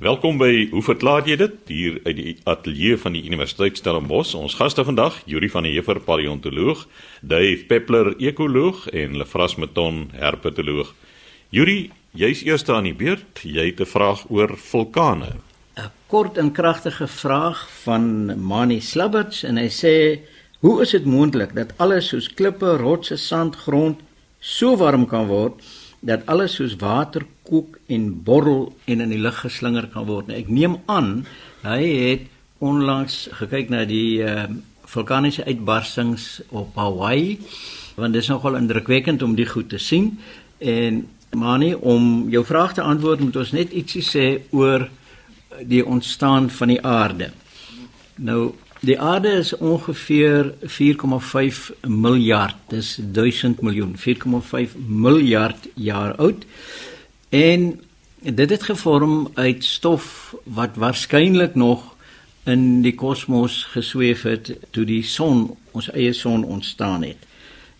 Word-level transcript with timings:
Welkom 0.00 0.38
by 0.40 0.70
Hoe 0.72 0.80
verklaar 0.80 1.26
jy 1.28 1.34
dit? 1.36 1.56
Hier 1.68 1.98
uit 2.06 2.16
die 2.16 2.30
ateljee 2.48 2.96
van 3.02 3.12
die 3.12 3.20
Universiteit 3.28 3.76
Stellenbosch. 3.76 4.30
Ons 4.32 4.54
gaste 4.56 4.80
vandag, 4.88 5.18
Yuri 5.28 5.50
van 5.52 5.66
der 5.68 5.74
Heever, 5.74 5.98
paleontoloog, 6.00 6.86
Dave 7.20 7.66
Peppler, 7.68 8.14
ekoloog 8.16 8.86
en 8.96 9.18
Lefras 9.20 9.58
Meton, 9.60 10.06
herpetoloog. 10.16 10.94
Yuri, 11.52 11.90
jy's 12.16 12.40
eerste 12.48 12.72
aan 12.72 12.88
die 12.88 12.94
beurt. 12.96 13.42
Jy 13.44 13.66
het 13.66 13.82
'n 13.84 13.92
vraag 13.92 14.24
oor 14.30 14.56
vulkane. 14.56 15.36
'n 15.76 15.92
Kort 16.06 16.38
en 16.38 16.52
kragtige 16.52 17.06
vraag 17.06 17.68
van 17.84 18.40
Mani 18.40 18.80
Slabberts 18.80 19.42
en 19.42 19.56
hy 19.56 19.68
sê: 19.68 20.20
"Hoe 20.60 20.80
is 20.80 20.90
dit 20.90 21.04
moontlik 21.04 21.54
dat 21.54 21.76
alles 21.76 22.08
soos 22.08 22.34
klippe, 22.34 22.76
rotse, 22.76 23.16
sand, 23.16 23.56
grond 23.56 24.00
so 24.38 24.76
warm 24.76 25.06
kan 25.06 25.26
word?" 25.26 25.60
Dat 26.00 26.26
alles 26.26 26.56
soos 26.56 26.76
water 26.80 27.26
kook 27.44 27.78
en 27.86 28.22
borrel 28.24 28.70
en 28.84 29.00
in 29.04 29.12
die 29.12 29.20
lug 29.20 29.40
geslinger 29.42 29.88
kan 29.92 30.06
word. 30.08 30.30
Nou, 30.30 30.38
ek 30.38 30.48
neem 30.48 30.78
aan 30.86 31.24
hy 31.64 31.80
het 31.84 32.28
onlangs 32.60 33.28
gekyk 33.40 33.72
na 33.72 33.84
die 33.88 34.20
uh, 34.24 34.48
vulkaniese 34.88 35.44
uitbarstings 35.44 36.40
op 36.48 36.76
Hawaii 36.76 37.38
want 37.96 38.16
dit 38.16 38.22
is 38.22 38.30
nogal 38.32 38.56
indrukwekkend 38.56 39.22
om 39.22 39.36
die 39.36 39.48
goed 39.48 39.68
te 39.72 39.80
sien 39.80 40.14
en 40.58 41.04
Mani 41.36 41.74
om 41.74 42.26
jou 42.32 42.42
vraag 42.44 42.74
te 42.74 42.82
antwoord 42.82 43.20
moet 43.22 43.36
ons 43.38 43.52
net 43.54 43.74
ietsie 43.76 44.02
sê 44.02 44.26
oor 44.50 44.88
die 45.62 45.82
ontstaan 45.86 46.48
van 46.50 46.72
die 46.72 46.80
aarde. 46.82 47.30
Nou 48.16 48.54
Die 48.80 49.00
aarde 49.00 49.28
is 49.28 49.56
ongeveer 49.56 50.54
4,5 50.64 51.70
miljard, 51.86 52.56
dis 52.68 52.98
1000 53.12 53.60
miljoen, 53.60 53.96
4,5 53.96 54.76
miljard 54.86 55.68
jaar 55.74 56.14
oud. 56.16 56.44
En 57.28 57.80
dit 58.20 58.50
het 58.50 58.62
gevorm 58.62 59.28
uit 59.34 59.64
stof 59.64 60.34
wat 60.44 60.80
waarskynlik 60.80 61.54
nog 61.54 61.94
in 62.44 62.80
die 62.82 62.94
kosmos 62.94 63.64
gesweef 63.64 64.22
het 64.22 64.56
toe 64.70 64.84
die 64.84 65.02
son, 65.04 65.50
ons 65.76 65.90
eie 65.92 66.12
son 66.12 66.44
ontstaan 66.44 67.04
het. 67.04 67.28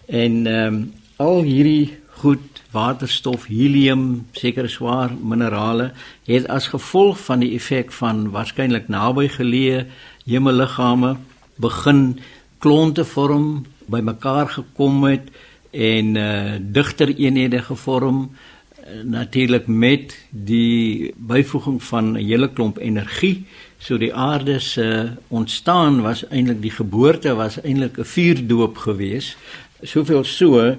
En 0.06 0.46
ehm 0.46 0.74
um, 0.74 0.92
al 1.20 1.42
hierdie 1.42 1.98
goed, 2.20 2.62
waterstof, 2.72 3.46
helium, 3.46 4.26
sekere 4.32 4.68
swaar 4.68 5.12
minerale 5.20 5.90
het 6.24 6.46
as 6.48 6.68
gevolg 6.72 7.18
van 7.24 7.40
die 7.44 7.52
effek 7.56 7.92
van 7.92 8.30
waarskynlik 8.32 8.88
naby 8.88 9.26
geleë 9.28 9.84
hemelliggame 10.30 11.16
begin 11.60 12.18
klonte 12.58 13.04
vorm, 13.04 13.66
bymekaar 13.90 14.48
gekom 14.48 15.04
het 15.08 15.30
en 15.70 16.16
uh 16.18 16.56
digter 16.60 17.14
eenhede 17.14 17.62
gevorm 17.62 18.30
uh, 18.30 19.02
natuurlik 19.04 19.66
met 19.66 20.16
die 20.30 21.14
byvoeging 21.16 21.82
van 21.82 22.12
'n 22.12 22.24
hele 22.24 22.48
klomp 22.52 22.78
energie. 22.78 23.46
So 23.78 23.98
die 23.98 24.14
aarde 24.14 24.58
se 24.58 24.82
uh, 24.82 25.10
ontstaan 25.28 26.02
was 26.02 26.28
eintlik 26.28 26.62
die 26.62 26.70
geboorte 26.70 27.34
was 27.34 27.60
eintlik 27.60 27.98
'n 27.98 28.04
vuurdoop 28.04 28.76
geweest. 28.76 29.36
Soveel 29.82 30.24
so 30.24 30.76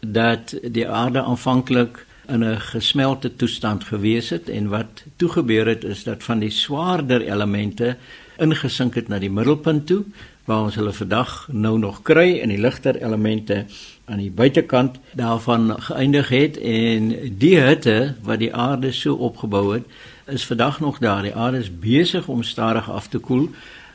dat 0.00 0.54
die 0.62 0.88
aarde 0.88 1.22
aanvanklik 1.22 2.06
in 2.28 2.44
'n 2.44 2.60
gesmelte 2.60 3.36
toestand 3.36 3.84
gewees 3.84 4.28
het 4.30 4.48
en 4.48 4.68
wat 4.68 5.04
toe 5.16 5.28
gebeur 5.28 5.66
het 5.66 5.84
is 5.84 6.04
dat 6.04 6.22
van 6.22 6.38
die 6.38 6.50
swaarder 6.50 7.20
elemente 7.20 7.96
ingesink 8.38 8.94
het 8.94 9.08
na 9.08 9.18
die 9.18 9.30
middelpunt 9.30 9.86
toe 9.86 10.04
waar 10.44 10.66
ons 10.66 10.74
hulle 10.76 10.92
vandag 10.92 11.48
nou 11.52 11.78
nog 11.78 12.02
kry 12.02 12.38
in 12.42 12.48
die 12.48 12.60
ligter 12.60 12.96
elemente 13.00 13.64
aan 14.04 14.18
die 14.20 14.30
buitekant 14.30 14.98
daarvan 15.16 15.72
geëindig 15.80 16.28
het. 16.28 16.58
En 16.58 17.14
die 17.38 17.56
hitte 17.56 18.14
wat 18.22 18.38
die 18.38 18.54
aarde 18.54 18.92
so 18.92 19.14
opgebou 19.14 19.74
het 19.74 19.84
is 20.26 20.44
vandag 20.46 20.80
nog 20.80 20.98
daar. 20.98 21.22
Die 21.22 21.34
aarde 21.34 21.58
is 21.58 21.72
besig 21.72 22.28
om 22.28 22.42
stadig 22.42 22.90
af 22.90 23.08
te 23.08 23.18
koel 23.18 23.48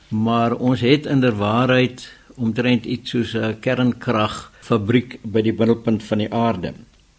maar 0.10 0.56
ons 0.56 0.82
het 0.82 1.06
inderwaarheid 1.06 2.10
omtrent 2.36 2.86
iets 2.86 3.10
soos 3.10 3.34
'n 3.34 3.60
kernkragfabriek 3.60 5.20
by 5.22 5.42
die 5.42 5.54
middelpunt 5.54 6.04
van 6.04 6.18
die 6.18 6.34
aarde. 6.34 6.74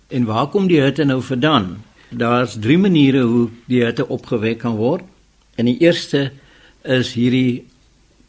En 0.09 0.25
waar 0.25 0.47
kom 0.47 0.67
die 0.67 0.81
hitte 0.81 1.05
nou 1.05 1.23
vandaan? 1.23 1.85
Daar's 2.09 2.59
drie 2.61 2.79
maniere 2.79 3.23
hoe 3.23 3.49
die 3.65 3.85
hitte 3.85 4.09
opgewek 4.09 4.59
kan 4.59 4.77
word. 4.77 5.03
En 5.55 5.65
die 5.65 5.79
eerste 5.79 6.33
is 6.83 7.15
hierdie 7.15 7.67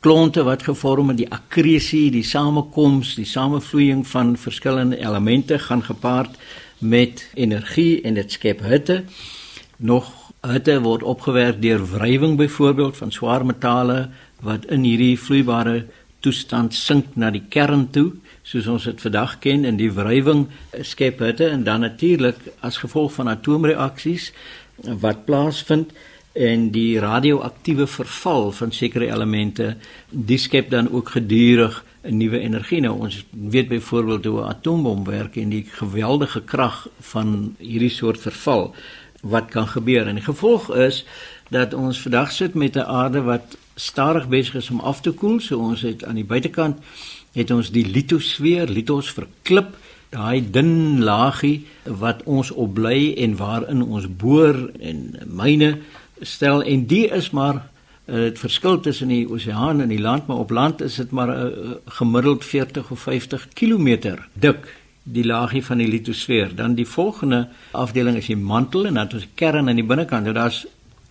klonte 0.01 0.43
wat 0.43 0.63
gevorm 0.65 1.11
het, 1.13 1.19
die 1.21 1.29
akkresie, 1.29 2.09
die 2.11 2.25
samekoms, 2.25 3.15
die 3.15 3.27
samevloeiing 3.29 4.01
van 4.07 4.33
verskillende 4.37 4.97
elemente 4.97 5.59
gaan 5.59 5.83
gepaard 5.85 6.37
met 6.79 7.27
energie 7.37 8.01
en 8.01 8.17
dit 8.17 8.31
skep 8.31 8.63
hitte. 8.65 9.03
Nog 9.77 10.09
hitte 10.41 10.79
word 10.81 11.03
opgewerk 11.05 11.61
deur 11.61 11.83
wrywing 11.91 12.37
byvoorbeeld 12.37 12.97
van 12.97 13.11
swaar 13.13 13.45
metale 13.45 14.09
wat 14.41 14.65
in 14.73 14.83
hierdie 14.83 15.19
vloeibare 15.19 15.83
toestand 16.25 16.73
sink 16.73 17.13
na 17.15 17.29
die 17.33 17.43
kern 17.49 17.87
toe 17.93 18.09
soos 18.45 18.67
ons 18.69 18.87
dit 18.89 19.03
vandag 19.05 19.35
ken 19.43 19.65
en 19.69 19.77
die 19.77 19.91
wrywing 19.93 20.47
skep 20.85 21.21
hitte 21.21 21.49
en 21.49 21.65
dan 21.65 21.85
natuurlik 21.85 22.41
as 22.65 22.81
gevolg 22.81 23.13
van 23.19 23.29
atoomreaksies 23.29 24.31
wat 25.03 25.25
plaasvind 25.27 25.93
en 26.33 26.69
die 26.71 26.99
radioaktiewe 26.99 27.87
verval 27.87 28.51
van 28.51 28.71
sekere 28.71 29.09
elemente 29.11 29.75
die 30.09 30.37
skep 30.37 30.69
dan 30.69 30.89
ook 30.91 31.09
gedurig 31.09 31.83
'n 32.03 32.17
nuwe 32.17 32.39
energie. 32.39 32.81
Nou 32.81 32.99
ons 32.99 33.25
weet 33.29 33.67
byvoorbeeld 33.67 34.25
hoe 34.25 34.41
'n 34.41 34.47
atoombom 34.47 35.03
werk 35.03 35.35
en 35.35 35.49
die 35.49 35.65
geweldige 35.71 36.41
krag 36.41 36.87
van 36.99 37.55
hierdie 37.57 37.89
soort 37.89 38.19
verval 38.19 38.75
wat 39.21 39.45
kan 39.49 39.67
gebeur 39.67 40.07
en 40.07 40.15
die 40.15 40.23
gevolg 40.23 40.75
is 40.75 41.05
dat 41.49 41.73
ons 41.73 42.01
vandag 42.01 42.31
sit 42.31 42.53
met 42.53 42.75
'n 42.75 42.79
aarde 42.79 43.21
wat 43.21 43.57
stadig 43.75 44.27
besig 44.27 44.55
is 44.55 44.69
om 44.69 44.79
af 44.79 45.01
te 45.01 45.11
koel. 45.11 45.39
So 45.39 45.57
ons 45.57 45.81
het 45.81 46.03
aan 46.05 46.15
die 46.15 46.25
buitekant 46.25 46.77
het 47.31 47.51
ons 47.51 47.71
die 47.71 47.85
litosfeer 47.85 48.67
litos 48.67 49.11
verklip 49.11 49.77
daai 50.11 50.43
dun 50.51 50.99
laagie 51.03 51.65
wat 52.03 52.23
ons 52.23 52.51
opbly 52.51 53.13
en 53.17 53.37
waarin 53.39 53.81
ons 53.81 54.07
boor 54.23 54.57
en 54.79 55.15
myne 55.25 55.77
stel 56.21 56.63
en 56.63 56.85
die 56.85 57.07
is 57.07 57.29
maar 57.29 57.61
uh, 58.05 58.29
verskil 58.35 58.79
tussen 58.79 59.07
die 59.07 59.25
oseaan 59.29 59.81
en 59.81 59.89
die 59.89 60.01
land 60.01 60.27
maar 60.27 60.37
op 60.37 60.51
land 60.51 60.81
is 60.81 60.95
dit 60.95 61.11
maar 61.11 61.31
uh, 61.33 61.71
gemiddeld 61.85 62.45
40 62.45 62.91
of 62.91 63.07
50 63.07 63.47
km 63.53 64.17
dik 64.33 64.69
die 65.03 65.25
laagie 65.25 65.63
van 65.65 65.81
die 65.81 65.89
litosfeer 65.89 66.55
dan 66.55 66.75
die 66.77 66.85
volgende 66.85 67.47
afdeling 67.71 68.17
is 68.17 68.29
die 68.29 68.37
mantel 68.37 68.85
en 68.85 68.93
dan 68.93 69.05
het 69.05 69.17
ons 69.17 69.27
kern 69.35 69.69
aan 69.69 69.79
die 69.79 69.85
binnekant. 69.85 70.23
Nou 70.23 70.33
daar's 70.33 70.65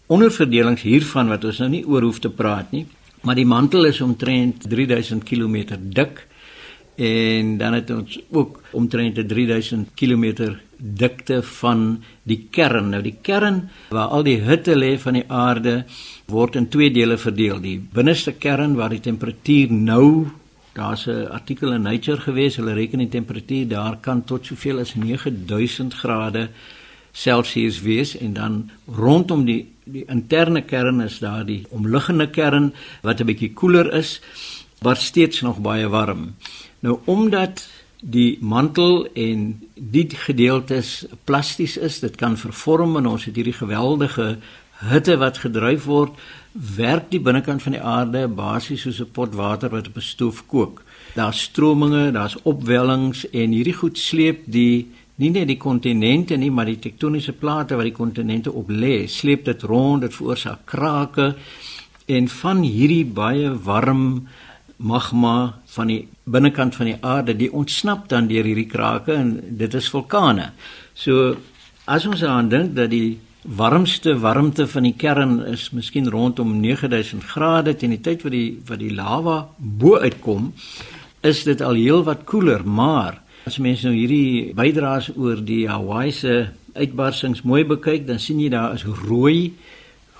onderverdelings 0.06 0.82
hiervan 0.82 1.28
wat 1.28 1.44
ons 1.44 1.58
nou 1.58 1.70
nie 1.70 1.84
oor 1.86 2.06
hoef 2.06 2.18
te 2.22 2.30
praat 2.30 2.70
nie 2.72 2.86
maar 3.20 3.36
die 3.36 3.46
mantel 3.46 3.84
is 3.84 4.00
omtrent 4.00 4.64
3000 4.68 5.24
km 5.24 5.76
dik 5.80 6.26
en 7.00 7.56
dan 7.58 7.72
het 7.72 7.90
ons 7.90 8.18
ook 8.30 8.60
omtrent 8.76 9.20
3000 9.28 9.88
km 9.94 10.54
dikte 10.80 11.42
van 11.42 12.02
die 12.22 12.48
kern. 12.50 12.90
Nou 12.90 13.02
die 13.02 13.16
kern 13.22 13.68
waar 13.90 14.08
al 14.08 14.22
die 14.22 14.40
hitte 14.40 14.74
lê 14.74 14.96
van 14.98 15.14
die 15.14 15.26
aarde 15.28 15.84
word 16.26 16.56
in 16.56 16.68
twee 16.68 16.90
dele 16.90 17.18
verdeel. 17.18 17.60
Die 17.60 17.78
binneste 17.78 18.32
kern 18.32 18.76
waar 18.76 18.90
die 18.90 19.00
temperatuur 19.00 19.72
nou 19.72 20.26
daar's 20.72 21.06
'n 21.06 21.28
artikel 21.30 21.72
in 21.72 21.82
Nature 21.82 22.20
gewees, 22.20 22.56
hulle 22.56 22.72
reken 22.72 22.98
die 22.98 23.08
temperatuur 23.08 23.68
daar 23.68 23.96
kan 24.00 24.24
tot 24.24 24.46
soveel 24.46 24.78
as 24.78 24.94
9000 24.94 25.94
grade 25.94 26.48
Celsius 27.12 27.80
wees 27.80 28.16
en 28.16 28.32
dan 28.32 28.70
rondom 28.86 29.44
die 29.44 29.66
die 29.84 30.04
interne 30.06 30.62
kern 30.62 31.00
is 31.00 31.18
daar 31.18 31.44
die 31.46 31.64
omliggende 31.70 32.30
kern 32.30 32.72
wat 33.02 33.20
'n 33.20 33.26
bietjie 33.26 33.52
koeler 33.52 33.92
is, 33.92 34.20
maar 34.82 34.96
steeds 34.96 35.40
nog 35.40 35.58
baie 35.58 35.88
warm. 35.88 36.34
Nou 36.80 36.98
omdat 37.04 37.68
die 38.00 38.38
mantel 38.40 39.06
en 39.14 39.60
die 39.74 40.08
gedeeltes 40.08 41.04
plasties 41.24 41.76
is, 41.76 42.00
dit 42.00 42.16
kan 42.16 42.36
vervorm 42.36 42.96
en 42.96 43.06
ons 43.06 43.24
het 43.28 43.36
hierdie 43.36 43.56
geweldige 43.56 44.36
hitte 44.80 45.16
wat 45.20 45.42
gedryf 45.42 45.84
word, 45.84 46.14
werk 46.52 47.10
die 47.12 47.20
binnekant 47.20 47.62
van 47.62 47.76
die 47.76 47.82
aarde 47.82 48.26
basies 48.28 48.82
soos 48.82 49.00
'n 49.00 49.12
pot 49.12 49.34
water 49.34 49.68
wat 49.70 49.88
op 49.88 49.96
'n 49.96 50.00
stoof 50.00 50.46
kook. 50.46 50.82
Daar's 51.14 51.42
strominge, 51.42 52.12
daar's 52.12 52.36
opwellings 52.42 53.28
en 53.30 53.52
hierdie 53.52 53.76
goed 53.76 53.98
sleep 53.98 54.42
die 54.46 54.88
nie 55.16 55.30
net 55.30 55.48
die 55.48 55.58
kontinente 55.58 56.36
nie, 56.36 56.50
maar 56.50 56.64
die 56.64 56.78
tektoniese 56.78 57.32
plate 57.32 57.76
wat 57.76 57.84
die 57.84 57.92
kontinente 57.92 58.52
op 58.52 58.70
lê, 58.70 59.06
sleep 59.06 59.44
dit 59.44 59.62
rond, 59.62 60.00
dit 60.00 60.14
veroorsaak 60.14 60.64
krake 60.64 61.34
en 62.06 62.28
van 62.28 62.62
hierdie 62.62 63.04
baie 63.04 63.52
warm 63.64 64.28
magma 64.80 65.60
van 65.74 65.90
die 65.92 66.00
binnekant 66.24 66.76
van 66.76 66.88
die 66.88 66.98
aarde, 67.04 67.36
die 67.36 67.52
ontsnap 67.52 68.08
dan 68.08 68.28
deur 68.30 68.46
hierdie 68.48 68.68
krake 68.70 69.14
en 69.14 69.34
dit 69.60 69.74
is 69.76 69.88
vulkane. 69.92 70.50
So 70.94 71.34
as 71.84 72.06
ons 72.08 72.24
aan 72.24 72.48
dink 72.48 72.74
dat 72.78 72.90
die 72.92 73.18
warmste 73.44 74.18
warmte 74.20 74.66
van 74.68 74.84
die 74.84 74.96
kern 74.96 75.38
is 75.48 75.70
miskien 75.72 76.08
rondom 76.12 76.58
9000 76.60 77.24
grade 77.24 77.74
teen 77.76 77.94
die 77.96 78.02
tyd 78.04 78.24
wat 78.24 78.34
die 78.36 78.48
wat 78.68 78.80
die 78.80 78.92
lava 78.94 79.36
bo 79.58 79.96
uitkom, 80.00 80.52
is 81.24 81.44
dit 81.44 81.60
al 81.64 81.76
heel 81.80 82.04
wat 82.04 82.24
koeler, 82.28 82.64
maar 82.64 83.20
as 83.48 83.58
mense 83.58 83.88
nou 83.88 83.96
hierdie 83.96 84.52
bydraes 84.56 85.10
oor 85.16 85.40
die 85.44 85.66
Hawaii 85.68 86.12
se 86.12 86.34
uitbarsings 86.76 87.42
mooi 87.42 87.64
bekyk, 87.64 88.06
dan 88.06 88.20
sien 88.20 88.40
jy 88.40 88.50
daar 88.52 88.76
is 88.76 88.84
rooi 88.84 89.52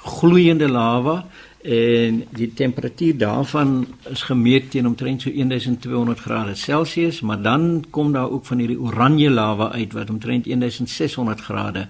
gloeiende 0.00 0.68
lava 0.68 1.20
en 1.62 2.22
die 2.32 2.52
temperatuur 2.56 3.18
daarvan 3.18 3.86
is 4.08 4.22
gemeet 4.22 4.70
teen 4.70 4.86
omtrent 4.86 5.22
so 5.22 5.30
1200 5.30 6.20
grade 6.20 6.54
Celsius, 6.54 7.20
maar 7.20 7.42
dan 7.42 7.84
kom 7.90 8.12
daar 8.12 8.30
ook 8.30 8.46
van 8.46 8.58
hierdie 8.58 8.80
oranje 8.80 9.30
lava 9.30 9.70
uit 9.72 9.92
wat 9.92 10.10
omtrent 10.10 10.44
1600 10.44 11.40
grade 11.40 11.86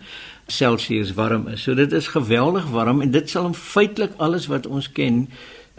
Celsius 0.46 1.14
warm 1.14 1.46
is. 1.48 1.62
So 1.62 1.74
dit 1.74 1.92
is 1.92 2.06
geweldig 2.06 2.66
warm 2.70 3.00
en 3.00 3.10
dit 3.10 3.30
sal 3.30 3.52
feitelik 3.52 4.16
alles 4.16 4.46
wat 4.46 4.66
ons 4.66 4.92
ken 4.92 5.28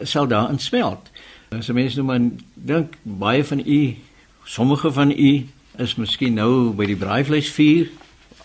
sal 0.02 0.28
daarin 0.28 0.60
smelt. 0.60 1.12
As 1.50 1.68
mense 1.68 2.00
nou 2.00 2.08
maar 2.08 2.30
dink 2.54 2.96
baie 3.04 3.44
van 3.44 3.60
u, 3.60 3.96
sommige 4.44 4.92
van 4.92 5.12
u 5.12 5.32
is 5.78 5.96
miskien 5.96 6.34
nou 6.40 6.72
by 6.76 6.88
die 6.88 6.96
braaivleisvuur. 6.96 7.92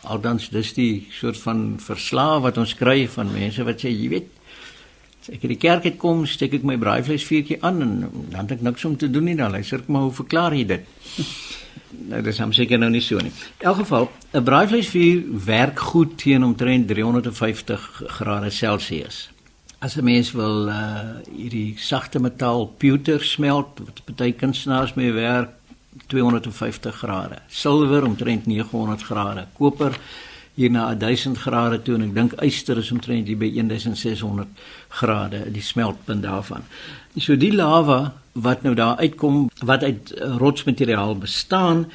Aldans 0.03 0.49
dis 0.51 0.73
die 0.75 1.07
soort 1.11 1.39
van 1.39 1.77
verslae 1.83 2.41
wat 2.43 2.59
ons 2.59 2.75
kry 2.75 3.07
van 3.09 3.31
mense 3.31 3.63
wat 3.63 3.87
sê 3.87 3.95
jy 3.95 4.11
weet 4.11 4.36
ek 5.33 5.43
in 5.43 5.55
die 5.55 5.61
kerk 5.61 5.85
het 5.85 5.99
kom, 5.99 6.27
steek 6.27 6.55
ek 6.55 6.67
my 6.67 6.77
braaivleisvuurtjie 6.81 7.59
aan 7.67 7.83
en 7.83 7.95
dan 8.31 8.47
het 8.47 8.59
ek 8.59 8.65
niks 8.67 8.85
om 8.85 8.97
te 8.97 9.11
doen 9.11 9.25
nie 9.25 9.37
dan. 9.37 9.51
Luister 9.51 9.83
ek 9.83 9.89
maar 9.89 10.09
hoe 10.09 10.13
verklaar 10.13 10.55
jy 10.55 10.65
dit? 10.65 10.87
nou 12.11 12.21
dis 12.23 12.39
hom 12.43 12.53
seker 12.55 12.81
nou 12.81 12.91
nie 12.93 13.03
so 13.05 13.21
nie. 13.23 13.33
In 13.61 13.71
elk 13.71 13.83
geval, 13.85 14.11
'n 14.33 14.45
braaivleisvuur 14.45 15.23
werk 15.47 15.79
goed 15.79 16.19
teen 16.19 16.45
omtrent 16.45 16.89
350 16.89 18.03
grade 18.19 18.51
Celsius. 18.51 19.31
As 19.79 19.97
'n 19.97 20.05
mens 20.05 20.33
wil 20.33 20.69
uh 20.69 21.21
hierdie 21.37 21.75
sagte 21.79 22.21
metaal 22.21 22.67
pewter 22.79 23.25
smelt, 23.25 23.81
wat 23.85 24.17
baie 24.17 24.33
kunstenaars 24.33 24.95
mee 24.95 25.13
werk, 25.13 25.51
250 26.07 26.95
grade. 26.95 27.39
Silwer 27.49 28.05
omtrent 28.05 28.47
900 28.47 29.03
grade. 29.03 29.47
Koper 29.53 29.99
hier 30.57 30.71
na 30.73 30.95
1000 30.95 31.39
grade 31.39 31.83
toe 31.85 31.95
en 31.99 32.07
ek 32.09 32.15
dink 32.17 32.37
yster 32.45 32.79
is 32.81 32.91
omtrent 32.93 33.29
hier 33.29 33.39
by 33.41 33.51
1600 33.53 34.49
grade 34.99 35.43
die 35.53 35.65
smeltpunt 35.65 36.25
daarvan. 36.25 36.65
So 37.21 37.37
die 37.37 37.53
lava 37.53 38.15
wat 38.33 38.65
nou 38.65 38.75
daar 38.77 38.97
uitkom 39.01 39.47
wat 39.65 39.85
uit 39.85 40.13
rotsmateriaal 40.41 41.17
bestaan, 41.21 41.87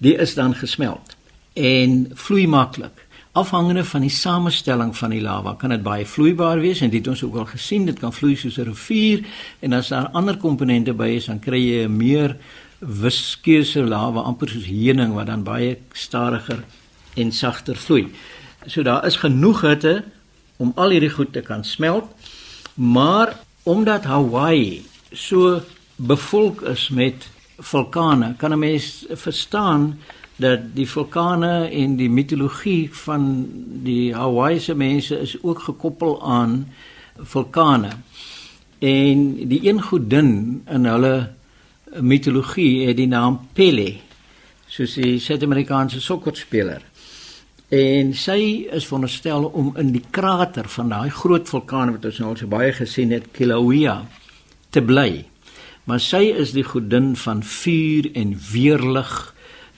die 0.00 0.16
is 0.16 0.34
dan 0.36 0.54
gesmelt 0.54 1.16
en 1.56 2.10
vloei 2.14 2.46
maklik. 2.48 3.06
Afhangende 3.32 3.84
van 3.86 4.02
die 4.02 4.10
samestelling 4.10 4.92
van 4.96 5.12
die 5.14 5.22
lava 5.22 5.54
kan 5.58 5.72
dit 5.72 5.82
baie 5.82 6.06
vloeibaar 6.06 6.60
wees 6.60 6.80
en 6.80 6.90
dit 6.90 7.00
het 7.00 7.12
ons 7.12 7.22
ook 7.24 7.36
al 7.42 7.46
gesien, 7.52 7.86
dit 7.86 7.98
kan 7.98 8.12
vloei 8.12 8.34
soos 8.36 8.58
'n 8.58 8.68
rivier 8.68 9.24
en 9.60 9.72
as 9.72 9.88
daar 9.88 10.10
ander 10.12 10.36
komponente 10.36 10.92
by 10.92 11.08
is, 11.16 11.26
dan 11.26 11.38
kry 11.38 11.60
jy 11.60 11.84
'n 11.84 11.96
meer 11.96 12.36
viskeuse 12.80 13.84
lava 13.84 14.20
amper 14.20 14.48
soos 14.48 14.66
heuning 14.66 15.14
wat 15.14 15.26
dan 15.26 15.42
baie 15.42 15.78
stadiger 15.92 16.64
en 17.20 17.32
sagter 17.32 17.76
vloei. 17.76 18.08
So 18.66 18.82
daar 18.82 19.06
is 19.06 19.20
genoeg 19.20 19.60
hitte 19.64 19.94
om 20.56 20.72
al 20.76 20.92
hierdie 20.94 21.12
goed 21.12 21.32
te 21.32 21.40
kan 21.44 21.64
smelt. 21.64 22.08
Maar 22.74 23.36
omdat 23.62 24.04
Hawaii 24.04 24.82
so 25.12 25.60
bevolk 25.96 26.62
is 26.62 26.88
met 26.88 27.28
vulkane, 27.58 28.34
kan 28.36 28.52
'n 28.52 28.58
mens 28.58 29.04
verstaan 29.10 29.98
dat 30.36 30.60
die 30.74 30.88
vulkane 30.88 31.68
en 31.68 31.96
die 31.96 32.10
mitologie 32.10 32.88
van 33.04 33.46
die 33.84 34.14
Hawaiiese 34.14 34.74
mense 34.74 35.18
is 35.20 35.36
ook 35.42 35.60
gekoppel 35.68 36.22
aan 36.22 36.72
vulkane. 37.16 37.90
En 38.78 39.48
die 39.48 39.68
een 39.68 39.82
godin 39.82 40.62
in 40.68 40.84
hulle 40.84 41.30
mitologie 42.00 42.86
het 42.86 42.96
die 42.96 43.08
naam 43.10 43.40
Pele, 43.52 43.94
soos 44.66 44.94
die 44.94 45.18
Suid-Amerikaanse 45.18 46.00
sokkerspeler. 46.00 46.82
En 47.70 48.08
sy 48.18 48.66
is 48.74 48.86
veronderstel 48.88 49.44
om 49.54 49.68
in 49.78 49.92
die 49.94 50.02
krater 50.10 50.66
van 50.74 50.88
daai 50.90 51.10
groot 51.14 51.46
vulkaan 51.46 51.92
wat 51.94 52.08
ons 52.08 52.16
nou 52.18 52.32
al 52.32 52.38
so 52.40 52.50
baie 52.50 52.72
gesien 52.74 53.14
het, 53.14 53.28
Kilauea, 53.30 54.00
te 54.74 54.82
bly. 54.82 55.22
Maar 55.86 56.02
sy 56.02 56.24
is 56.34 56.50
die 56.50 56.66
godin 56.66 57.12
van 57.16 57.44
vuur 57.46 58.10
en 58.18 58.34
weerlig 58.50 59.12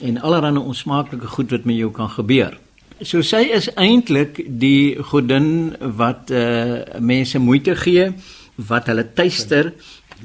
en 0.00 0.22
allerlei 0.24 0.56
onsmaaklike 0.56 1.28
goed 1.34 1.52
wat 1.52 1.68
met 1.68 1.76
jou 1.82 1.90
kan 1.92 2.08
gebeur. 2.16 2.56
So 3.04 3.20
sy 3.20 3.42
is 3.52 3.68
eintlik 3.76 4.40
die 4.48 4.96
godin 5.12 5.76
wat 5.98 6.32
uh 6.32 6.96
mense 6.96 7.38
moeite 7.38 7.76
gee, 7.76 8.08
wat 8.56 8.88
hulle 8.88 9.04
tuister 9.12 9.74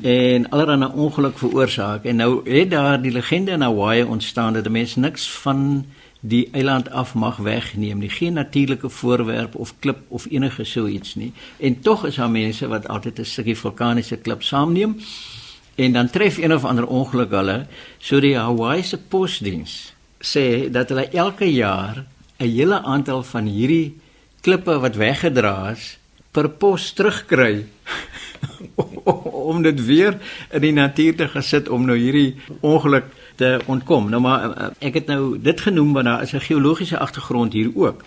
en 0.08 0.48
allerlei 0.56 0.88
ongeluk 0.88 1.36
veroorsaak. 1.38 2.08
En 2.08 2.24
nou 2.24 2.32
het 2.48 2.72
daar 2.72 3.02
die 3.02 3.12
legende 3.12 3.60
in 3.60 3.66
Hawaii 3.66 4.08
ontstaan 4.08 4.54
dat 4.54 4.70
mense 4.72 5.00
niks 5.00 5.28
van 5.44 5.84
die 6.28 6.48
eiland 6.52 6.90
af 6.92 7.14
mag 7.16 7.38
wegneem 7.38 8.00
nie, 8.04 8.10
geen 8.10 8.34
natuurlike 8.34 8.90
voorwerp 8.90 9.56
of 9.56 9.74
klip 9.80 9.98
of 10.08 10.26
enige 10.30 10.64
so 10.64 10.88
iets 10.88 11.16
nie. 11.16 11.32
En 11.58 11.80
tog 11.82 12.06
is 12.06 12.16
daar 12.16 12.32
mense 12.32 12.68
wat 12.68 12.88
altyd 12.88 13.20
'n 13.20 13.26
stukkie 13.26 13.58
vulkaniese 13.58 14.18
klip 14.18 14.44
saamneem. 14.44 14.98
En 15.76 15.94
dan 15.94 16.10
tref 16.10 16.38
een 16.38 16.54
of 16.54 16.66
ander 16.66 16.88
ongeluk 16.88 17.32
hulle. 17.32 17.66
So 17.98 18.20
die 18.20 18.38
Hawaiise 18.38 18.98
posdiens 18.98 19.94
sê 20.20 20.70
dat 20.72 20.90
hulle 20.90 21.10
elke 21.10 21.54
jaar 21.54 22.06
'n 22.38 22.50
hele 22.50 22.82
aantal 22.82 23.24
van 23.24 23.46
hierdie 23.46 23.96
klippe 24.42 24.80
wat 24.80 24.96
weggedra 24.96 25.72
is 25.72 25.98
per 26.32 26.50
pos 26.50 26.94
terugkry 26.94 27.66
om 29.52 29.62
dit 29.62 29.86
weer 29.86 30.18
in 30.52 30.62
die 30.62 30.74
natuur 30.74 31.16
te 31.16 31.28
gesit 31.28 31.70
om 31.70 31.86
nou 31.86 31.98
hierdie 31.98 32.36
ongeluk 32.62 33.06
te 33.38 33.60
ontkom. 33.66 34.10
Nou 34.10 34.22
maar 34.22 34.50
eh, 34.52 34.90
ek 34.90 35.02
het 35.02 35.12
nou 35.12 35.38
dit 35.42 35.62
genoem 35.62 35.94
want 35.94 36.06
daar 36.06 36.22
is 36.22 36.34
'n 36.34 36.48
geologiese 36.50 37.00
agtergrond 37.00 37.54
hier 37.54 37.72
ook. 37.76 38.04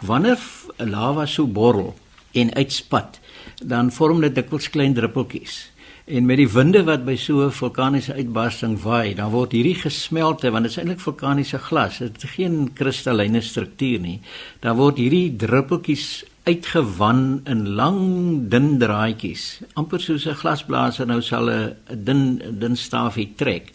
Wanneer 0.00 0.38
lava 0.76 1.26
so 1.26 1.46
borrel 1.46 1.94
en 2.32 2.54
uitspat, 2.54 3.20
dan 3.64 3.92
vorm 3.92 4.20
dit 4.20 4.34
dikwels 4.34 4.70
klein 4.70 4.94
druppeltjies. 4.94 5.72
En 6.04 6.24
met 6.26 6.36
die 6.36 6.48
winde 6.48 6.84
wat 6.84 7.04
by 7.04 7.16
so 7.16 7.44
'n 7.46 7.52
vulkaniese 7.52 8.14
uitbarsting 8.14 8.80
waai, 8.82 9.14
dan 9.14 9.30
word 9.30 9.52
hierdie 9.52 9.74
gesmelte 9.74 10.50
want 10.50 10.62
dit 10.62 10.72
is 10.72 10.78
eintlik 10.78 11.00
vulkaniese 11.00 11.58
glas. 11.58 11.98
Dit 11.98 12.22
het 12.22 12.30
geen 12.30 12.72
kristalline 12.74 13.40
struktuur 13.40 14.00
nie. 14.00 14.20
Dan 14.60 14.76
word 14.76 14.96
hierdie 14.96 15.36
druppeltjies 15.36 16.24
uitgewan 16.42 17.40
in 17.44 17.68
lang 17.68 18.00
dun 18.48 18.78
draadjies, 18.78 19.60
amper 19.74 20.00
soos 20.00 20.26
'n 20.26 20.34
glasblaser 20.34 21.06
nou 21.06 21.20
sal 21.20 21.50
'n 21.50 21.76
dun 22.04 22.42
dun 22.58 22.76
staafie 22.76 23.32
trek. 23.36 23.72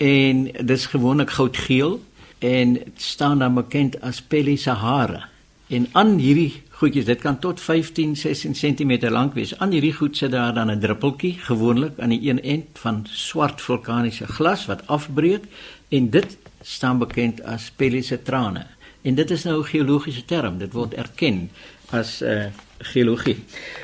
En 0.00 0.48
dis 0.64 0.86
gewoonlik 0.86 1.30
goudgeel 1.30 2.00
en 2.38 2.78
staan 2.96 3.38
dan 3.38 3.54
bekend 3.54 4.00
as 4.00 4.22
Peli 4.22 4.56
Sahara. 4.56 5.28
En 5.68 5.88
aan 5.92 6.16
hierdie 6.16 6.62
goedjies, 6.80 7.04
dit 7.04 7.20
kan 7.20 7.36
tot 7.38 7.60
15, 7.60 8.16
16 8.16 8.56
cm 8.56 9.10
lank 9.12 9.34
wees. 9.36 9.52
Aan 9.58 9.74
hierdie 9.76 9.92
goed 9.92 10.16
sit 10.16 10.32
daar 10.32 10.54
dan 10.54 10.70
'n 10.70 10.80
druppeltjie, 10.80 11.36
gewoonlik 11.38 11.98
aan 11.98 12.08
die 12.08 12.30
een 12.30 12.42
end 12.42 12.64
van 12.72 13.06
swart 13.10 13.60
vulkaniese 13.60 14.26
glas 14.26 14.66
wat 14.66 14.86
afbreek 14.86 15.44
en 15.88 16.10
dit 16.10 16.36
staan 16.62 16.98
bekend 16.98 17.42
as 17.44 17.70
pellisetrane. 17.76 18.66
En 19.02 19.14
dit 19.14 19.30
is 19.30 19.44
nou 19.44 19.60
'n 19.60 19.64
geologiese 19.64 20.24
term, 20.24 20.58
dit 20.58 20.72
word 20.72 20.94
erken 20.94 21.50
as 21.90 22.20
'n 22.20 22.24
uh, 22.24 22.44
eh, 22.44 22.52
geologie. 22.78 23.36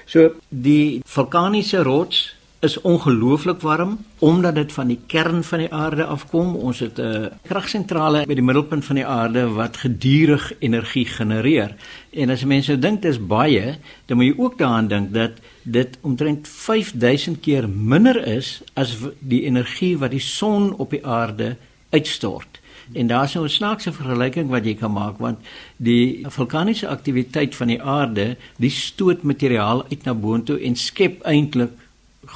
So 0.04 0.34
die 0.48 1.00
vulkaniese 1.04 1.82
rots 1.82 2.35
is 2.60 2.80
ongelooflik 2.80 3.60
warm 3.60 3.98
omdat 4.18 4.54
dit 4.54 4.72
van 4.72 4.88
die 4.88 4.98
kern 5.06 5.44
van 5.44 5.58
die 5.58 5.72
aarde 5.72 6.04
afkom. 6.04 6.54
Ons 6.54 6.78
het 6.78 6.98
'n 6.98 7.30
kragsentrale 7.48 8.26
by 8.26 8.34
die 8.34 8.42
middelpunt 8.42 8.84
van 8.84 8.96
die 8.96 9.06
aarde 9.06 9.48
wat 9.48 9.76
gedurig 9.76 10.52
energie 10.58 11.04
genereer. 11.04 11.74
En 12.10 12.30
as 12.30 12.44
mense 12.44 12.78
dink 12.78 13.02
dit 13.02 13.10
is 13.10 13.26
baie, 13.26 13.78
dan 14.06 14.16
moet 14.16 14.26
jy 14.26 14.34
ook 14.36 14.58
daaraan 14.58 14.88
dink 14.88 15.12
dat 15.12 15.32
dit 15.62 15.98
omtrent 16.00 16.48
5000 16.48 17.40
keer 17.40 17.68
minder 17.68 18.26
is 18.26 18.62
as 18.74 18.96
die 19.20 19.42
energie 19.42 19.98
wat 19.98 20.10
die 20.10 20.20
son 20.20 20.74
op 20.76 20.90
die 20.90 21.06
aarde 21.06 21.56
uitstort. 21.90 22.60
En 22.92 23.06
daar's 23.06 23.34
nou 23.34 23.44
'n 23.44 23.50
snaakse 23.50 23.92
vergelyking 23.92 24.48
wat 24.48 24.64
jy 24.64 24.74
kan 24.74 24.92
maak 24.92 25.18
want 25.18 25.38
die 25.76 26.24
vulkaniese 26.28 26.88
aktiwiteit 26.88 27.54
van 27.54 27.66
die 27.66 27.82
aarde, 27.82 28.36
die 28.56 28.70
stoot 28.70 29.22
materiaal 29.22 29.84
uit 29.90 30.04
na 30.04 30.14
boontoe 30.14 30.60
en 30.60 30.76
skep 30.76 31.22
eintlik 31.22 31.70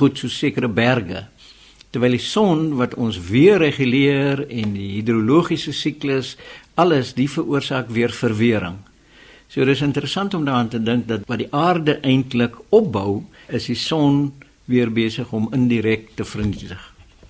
goed 0.00 0.18
so 0.18 0.28
sekere 0.28 0.68
berge 0.68 1.26
terwyl 1.90 2.14
die 2.14 2.22
son 2.22 2.76
wat 2.78 2.94
ons 2.94 3.18
weer 3.30 3.58
reguleer 3.58 4.44
en 4.46 4.76
die 4.76 4.92
hidrologiese 5.00 5.74
siklus 5.74 6.36
alles 6.78 7.16
die 7.16 7.26
veroorsaak 7.28 7.90
weer 7.90 8.14
verwering. 8.14 8.78
So 9.50 9.66
dis 9.66 9.82
interessant 9.82 10.34
om 10.38 10.44
daaraan 10.46 10.70
te 10.70 10.78
dink 10.78 11.08
dat 11.08 11.26
wat 11.26 11.42
die 11.42 11.50
aarde 11.50 11.98
eintlik 12.06 12.54
opbou 12.70 13.24
is 13.50 13.66
die 13.66 13.78
son 13.78 14.30
weer 14.70 14.92
besig 14.94 15.32
om 15.34 15.50
indirek 15.56 16.12
te 16.14 16.24
vernietig. 16.24 16.78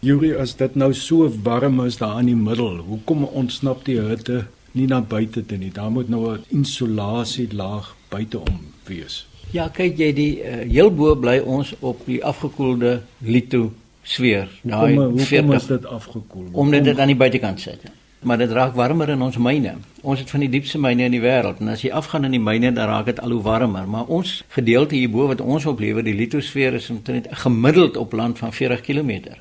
Yuri, 0.04 0.34
as 0.36 0.52
dit 0.56 0.76
nou 0.76 0.92
so 0.96 1.28
warm 1.44 1.80
is 1.86 1.96
daar 2.00 2.20
in 2.20 2.28
die 2.28 2.36
middel, 2.36 2.82
hoekom 2.84 3.24
ontsnap 3.24 3.84
die 3.88 3.98
hitte 4.00 4.44
nie 4.76 4.86
na 4.88 5.00
buite 5.00 5.42
toe 5.44 5.58
nie? 5.60 5.72
Daar 5.72 5.90
moet 5.90 6.08
nou 6.08 6.36
'n 6.36 6.44
insulasielaag 6.48 7.96
buiteom 8.08 8.60
wees. 8.84 9.29
Ja, 9.52 9.68
kyk 9.68 9.98
jy 9.98 10.10
die 10.14 10.32
uh, 10.40 10.60
heel 10.70 10.92
bo 10.94 11.14
bly 11.18 11.38
ons 11.42 11.74
op 11.80 12.04
die 12.06 12.20
afgekoelde 12.24 13.00
lito 13.18 13.72
sfeer. 14.02 14.50
Daai 14.62 14.94
hoekom 14.96 15.56
is 15.56 15.66
dit 15.66 15.86
afgekoel? 15.86 16.46
Omdat 16.52 16.84
dit 16.84 16.98
aan 16.98 17.10
die 17.10 17.18
buitekant 17.18 17.60
sit. 17.60 17.90
maar 18.20 18.38
dit 18.38 18.50
raak 18.50 18.74
warmer 18.74 19.08
in 19.08 19.22
ons 19.22 19.36
myne. 19.40 19.74
Ons 20.00 20.20
het 20.20 20.30
van 20.30 20.42
die 20.44 20.50
diepste 20.52 20.78
myne 20.78 21.06
in 21.08 21.14
die 21.14 21.22
wêreld 21.22 21.60
en 21.62 21.72
as 21.72 21.84
jy 21.84 21.92
afgaan 21.96 22.28
in 22.28 22.34
die 22.36 22.42
myne 22.42 22.72
dan 22.76 22.90
raak 22.90 23.08
dit 23.08 23.20
al 23.20 23.32
hoe 23.32 23.42
warmer, 23.42 23.86
maar 23.88 24.10
ons 24.12 24.42
gedeelte 24.56 24.94
hierbo 24.94 25.28
wat 25.30 25.40
ons 25.40 25.66
oplewe, 25.66 26.04
die 26.04 26.16
litosfeer 26.16 26.76
is 26.76 26.90
omtrent 26.92 27.30
gemiddeld 27.44 27.96
op 27.96 28.12
land 28.12 28.38
van 28.38 28.52
40 28.52 28.84
km. 28.84 29.32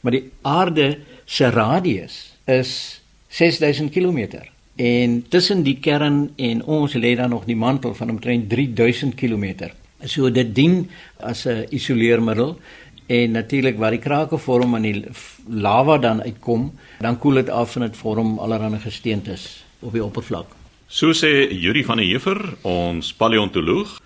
Maar 0.00 0.18
die 0.18 0.24
aarde 0.42 0.98
se 1.24 1.50
radius 1.50 2.18
is 2.44 3.00
6000 3.28 3.90
km. 3.92 4.44
En 4.78 5.24
tussen 5.28 5.64
die 5.66 5.80
kern 5.82 6.28
en 6.38 6.60
ons 6.62 6.92
lê 6.94 7.16
daar 7.18 7.28
nog 7.28 7.48
die 7.48 7.56
mantel 7.58 7.96
van 7.98 8.12
omtrent 8.14 8.46
3000 8.48 9.16
km. 9.18 9.72
So 10.06 10.30
dit 10.30 10.54
dien 10.54 10.88
as 11.18 11.46
'n 11.46 11.66
isoleermiddel 11.70 12.58
en 13.06 13.30
natuurlik 13.30 13.78
waar 13.78 13.90
die 13.90 13.98
krake 13.98 14.38
vorm 14.38 14.74
en 14.74 14.82
die 14.82 15.04
lava 15.48 15.98
dan 15.98 16.22
uitkom, 16.22 16.72
dan 17.00 17.18
koel 17.18 17.34
dit 17.34 17.48
af 17.48 17.76
en 17.76 17.82
dit 17.82 17.96
vorm 17.96 18.38
allerlei 18.38 18.78
gesteentes 18.78 19.64
op 19.80 19.92
die 19.92 20.04
oppervlak. 20.04 20.46
So 20.86 21.12
sê 21.12 21.50
Yuri 21.50 21.84
van 21.84 21.96
der 21.96 22.06
Heever, 22.06 22.56
ons 22.62 23.12
paleontoloog. 23.12 24.00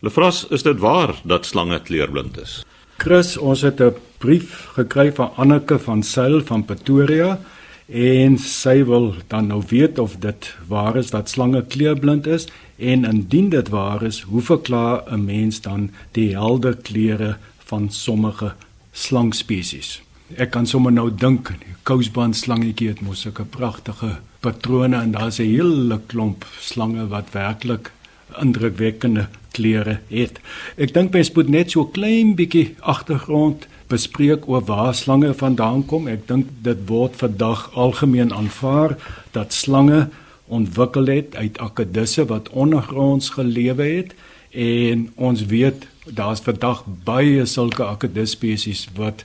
Lefras, 0.00 0.46
is 0.50 0.62
dit 0.62 0.78
waar 0.78 1.14
dat 1.24 1.46
slange 1.46 1.80
kleurblind 1.82 2.40
is? 2.40 2.64
Chris, 2.96 3.36
ons 3.36 3.60
het 3.60 3.80
'n 3.80 3.94
brief 4.18 4.68
gekry 4.74 5.12
van 5.12 5.30
Anneke 5.36 5.78
van 5.78 6.02
Sail 6.02 6.40
van 6.40 6.64
Pretoria 6.64 7.38
en 7.86 8.38
sy 8.40 8.78
wil 8.88 9.14
dan 9.28 9.50
nou 9.52 9.62
weet 9.68 9.98
of 9.98 10.16
dit 10.20 10.54
waar 10.68 10.96
is 10.96 11.10
dat 11.10 11.28
slange 11.28 11.64
kleurblind 11.64 12.26
is 12.26 12.48
en 12.76 13.04
indien 13.04 13.48
dit 13.48 13.68
waar 13.68 14.02
is, 14.02 14.20
hoe 14.20 14.40
verklaar 14.40 15.02
'n 15.12 15.24
mens 15.24 15.60
dan 15.60 15.90
die 16.12 16.32
helder 16.32 16.76
kleure 16.76 17.36
van 17.58 17.90
sommige 17.90 18.54
slangspesies? 18.92 20.02
Ek 20.36 20.50
kan 20.50 20.66
sommer 20.66 20.92
nou 20.92 21.10
dink, 21.14 21.48
die 21.48 21.74
kousband 21.82 22.36
slangetjie 22.36 22.88
het 22.88 23.00
mos 23.00 23.20
sulke 23.20 23.44
pragtige 23.44 24.18
patrone 24.40 24.96
en 24.96 25.10
daar's 25.10 25.38
'n 25.38 25.42
hele 25.42 26.00
klomp 26.06 26.46
slange 26.60 27.08
wat 27.08 27.32
werklik 27.32 27.92
indrukwekkende 28.40 29.28
kleure 29.52 30.00
het. 30.08 30.40
Ek 30.76 30.94
dink 30.94 31.12
mens 31.12 31.32
moet 31.32 31.48
net 31.48 31.70
so 31.70 31.84
klein 31.84 32.34
bietjie 32.34 32.74
agtergrond 32.80 33.66
bespreek 33.94 34.48
oor 34.50 34.64
waar 34.66 34.94
slange 34.94 35.32
vandaan 35.38 35.86
kom. 35.86 36.08
Ek 36.10 36.26
dink 36.28 36.50
dit 36.66 36.84
word 36.90 37.16
vandag 37.22 37.70
algemeen 37.78 38.34
aanvaar 38.34 38.96
dat 39.36 39.54
slange 39.54 40.08
ontwikkel 40.52 41.08
het 41.08 41.36
uit 41.36 41.58
akedisse 41.58 42.26
wat 42.30 42.50
ondergronds 42.52 43.30
gelewe 43.38 43.86
het 43.88 44.14
en 44.54 45.08
ons 45.16 45.46
weet 45.50 45.86
daar's 46.04 46.42
vandag 46.44 46.84
baie 47.06 47.46
sulke 47.48 47.84
akedus 47.84 48.34
spesies 48.36 48.84
wat 48.98 49.24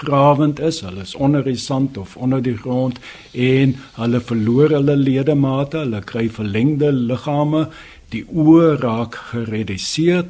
grawend 0.00 0.58
is. 0.58 0.80
Hulle 0.80 1.04
is 1.04 1.14
onder 1.14 1.44
die 1.44 1.58
sand 1.60 1.98
of 2.00 2.16
onder 2.16 2.42
die 2.42 2.56
grond 2.56 2.98
en 3.32 3.76
hulle 3.98 4.20
verloor 4.20 4.74
hulle 4.74 4.96
ledemate, 4.96 5.84
hulle 5.84 6.02
kry 6.02 6.26
verlengde 6.32 6.90
liggame, 6.92 7.68
die 8.14 8.24
oë 8.30 8.74
raak 8.82 9.18
gereduseer 9.30 10.26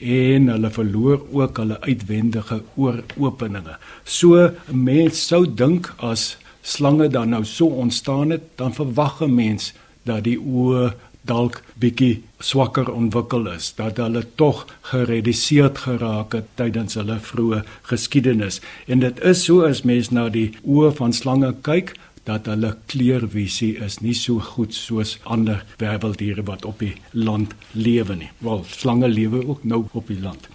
en 0.00 0.48
hulle 0.48 0.70
verloor 0.70 1.22
ook 1.32 1.56
hulle 1.56 1.80
uitwendige 1.80 2.62
ooropeninge. 2.76 3.76
So 4.04 4.36
'n 4.36 4.54
mens 4.84 5.26
sou 5.26 5.46
dink 5.54 5.92
as 5.98 6.36
slange 6.62 7.08
dan 7.08 7.28
nou 7.28 7.44
so 7.44 7.66
ontstaan 7.66 8.30
het, 8.30 8.42
dan 8.56 8.74
verwag 8.74 9.20
'n 9.22 9.34
mens 9.34 9.72
dat 10.02 10.24
die 10.24 10.38
oë 10.38 10.92
dalk 11.28 11.62
bietjie 11.74 12.22
swakker 12.40 12.88
ontwikkel 12.92 13.48
is, 13.52 13.72
dat 13.76 13.96
hulle 13.96 14.22
tog 14.34 14.66
gereduseer 14.90 15.70
geraak 15.74 16.32
het 16.38 16.46
tydens 16.54 16.94
hulle 16.94 17.18
vroeë 17.20 17.62
geskiedenis. 17.90 18.60
En 18.86 19.02
dit 19.04 19.20
is 19.20 19.44
so 19.44 19.66
as 19.66 19.82
mens 19.82 20.10
na 20.14 20.28
die 20.28 20.52
oë 20.64 20.94
van 21.00 21.12
slange 21.12 21.54
kyk, 21.62 21.94
dat 22.28 22.48
hulle 22.50 22.74
kleurvisie 22.92 23.74
is 23.84 23.98
nie 24.04 24.14
so 24.16 24.42
goed 24.52 24.76
soos 24.76 25.16
ander 25.24 25.64
werveldiere 25.80 26.44
wat 26.48 26.66
op 26.68 26.82
die 26.84 26.94
land 27.16 27.54
lewe 27.72 28.18
nie. 28.20 28.30
Wel, 28.44 28.64
slange 28.68 29.08
lewe 29.08 29.46
ook 29.46 29.64
nou 29.64 29.86
op 29.92 30.12
die 30.12 30.20
land. 30.20 30.48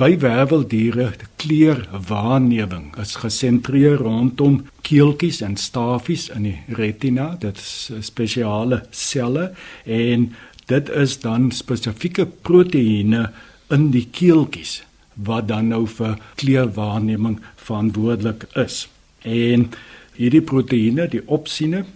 By 0.00 0.14
werveldiere, 0.16 1.10
die 1.20 1.28
kleurwaarneming 1.42 2.94
is 3.02 3.18
gesentreer 3.20 4.00
rondom 4.00 4.62
keeltjies 4.88 5.42
en 5.44 5.58
stafies 5.60 6.30
in 6.32 6.46
die 6.48 6.78
retina, 6.78 7.34
dit 7.42 7.60
is 7.60 7.90
spesiale 8.08 8.80
selle 8.88 9.50
en 9.84 10.30
dit 10.72 10.92
is 10.96 11.18
dan 11.20 11.50
spesifieke 11.52 12.24
proteïene 12.24 13.26
in 13.74 13.90
die 13.92 14.06
keeltjies 14.08 14.80
wat 15.28 15.50
dan 15.52 15.68
nou 15.74 15.84
vir 15.98 16.16
kleurwaarneming 16.40 17.36
verantwoordelik 17.60 18.48
is. 18.64 18.86
En 19.28 19.68
Hierdie 20.16 20.42
proteïene, 20.44 21.06
die 21.08 21.22
opsiene, 21.26 21.86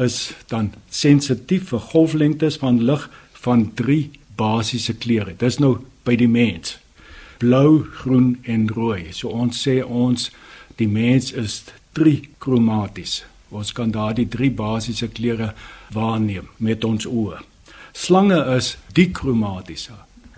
is 0.00 0.32
dan 0.48 0.72
sensitief 0.92 1.70
vir 1.72 1.84
golflengtes 1.92 2.58
van 2.60 2.80
lig 2.84 3.08
van 3.44 3.66
3 3.76 4.10
basiese 4.36 4.94
kleure. 5.00 5.34
Dis 5.38 5.58
nou 5.60 5.78
by 6.06 6.16
die 6.20 6.28
mens. 6.28 6.76
Blou, 7.42 7.82
groen 8.02 8.36
en 8.44 8.68
rooi. 8.70 9.12
So 9.12 9.32
ons 9.32 9.64
sê 9.64 9.80
ons 9.82 10.30
die 10.78 10.88
mens 10.88 11.32
is 11.32 11.62
trikromaties. 11.96 13.22
Ons 13.52 13.72
kan 13.76 13.92
daardie 13.92 14.28
3 14.28 14.52
basiese 14.56 15.08
kleure 15.12 15.52
waarneem 15.92 16.48
met 16.58 16.84
ons 16.84 17.08
oë. 17.08 17.42
Slange 17.92 18.38
is 18.56 18.76
dikromaties. 18.96 19.90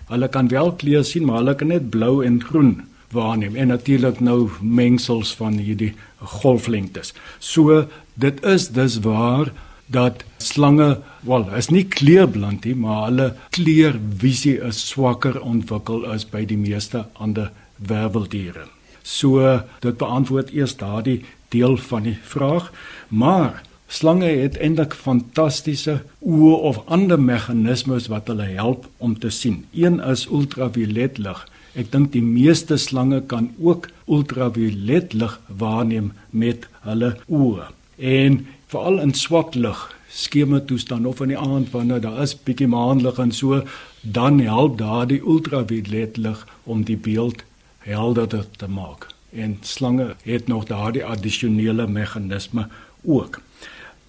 Hulle 0.09 0.27
kan 0.31 0.51
wel 0.51 0.73
kleure 0.79 1.03
sien, 1.07 1.25
maar 1.25 1.39
hulle 1.43 1.55
kan 1.55 1.71
net 1.71 1.87
blou 1.91 2.19
en 2.23 2.41
groen 2.43 2.75
waarneem 3.15 3.55
en 3.55 3.71
natuurlik 3.73 4.19
nou 4.19 4.49
mengsels 4.61 5.33
van 5.39 5.57
hierdie 5.57 5.93
golflengtes. 6.19 7.13
So 7.39 7.85
dit 8.13 8.43
is 8.43 8.69
dus 8.75 8.99
waar 9.03 9.51
dat 9.85 10.23
slange 10.37 10.99
wel 11.25 11.45
is 11.57 11.69
nie 11.69 11.85
kleurblind 11.85 12.65
nie, 12.65 12.75
maar 12.75 13.07
hulle 13.09 13.27
kleurvisie 13.57 14.57
is 14.65 14.81
swakker 14.89 15.37
ontwikkel 15.41 16.05
as 16.09 16.25
by 16.29 16.45
die 16.45 16.57
meeste 16.57 17.05
ander 17.13 17.51
werveldiere. 17.77 18.65
So 19.05 19.61
dit 19.85 19.97
beantwoord 20.01 20.53
eers 20.53 20.75
daardie 20.81 21.21
deel 21.53 21.77
van 21.77 22.09
die 22.09 22.17
vraag, 22.25 22.71
maar 23.09 23.61
slange 23.87 24.31
het 24.41 24.57
eintlik 24.57 24.95
fantastiese 24.97 25.99
oë 26.25 26.55
of 26.71 26.81
ander 26.89 27.21
meganismes 27.21 28.09
wat 28.09 28.31
hulle 28.31 28.47
help 28.57 28.87
om 28.97 29.13
te 29.19 29.29
sien. 29.29 29.63
Een 29.73 29.99
is 30.01 30.25
ultraviolet 30.25 31.21
lig 31.21 31.45
Ek 31.75 31.91
dink 31.91 32.13
die 32.13 32.23
meeste 32.23 32.77
slange 32.79 33.19
kan 33.27 33.49
ook 33.59 33.89
ultraviolet 34.07 35.13
lig 35.13 35.33
waarneem 35.47 36.13
met 36.31 36.69
hulle 36.87 37.15
oë. 37.27 37.67
En 37.99 38.45
veral 38.71 39.01
in 39.03 39.13
swak 39.13 39.55
lig, 39.59 39.81
skeme 40.07 40.61
toestand 40.69 41.05
of 41.05 41.19
in 41.23 41.33
die 41.33 41.39
aand 41.39 41.73
wanneer 41.73 41.99
daar 42.03 42.21
is 42.23 42.35
bietjie 42.47 42.69
maanlig 42.71 43.19
en 43.19 43.33
so, 43.35 43.59
dan 44.01 44.39
help 44.39 44.77
daardie 44.79 45.19
ultraviolet 45.19 46.17
lig 46.17 46.45
om 46.63 46.85
die 46.87 46.97
beeld 46.97 47.43
helderder 47.83 48.45
te 48.57 48.69
maak. 48.71 49.09
En 49.35 49.57
slange 49.61 50.13
het 50.23 50.47
nog 50.47 50.69
daardie 50.71 51.03
addisionele 51.03 51.87
meganisme 51.87 52.69
ook. 53.03 53.41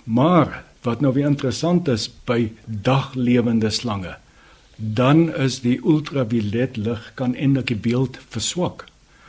Maar 0.05 0.63
wat 0.87 1.03
nou 1.03 1.13
weer 1.15 1.27
interessant 1.27 1.89
is 1.89 2.07
by 2.31 2.53
daglewende 2.65 3.71
slange, 3.75 4.15
dan 4.76 5.35
is 5.35 5.61
die 5.64 5.78
ultraviolet 5.85 6.76
lig 6.76 7.12
kan 7.14 7.35
eintlik 7.35 7.73
die 7.73 7.80
beeld 7.80 8.18
verswak. 8.28 8.85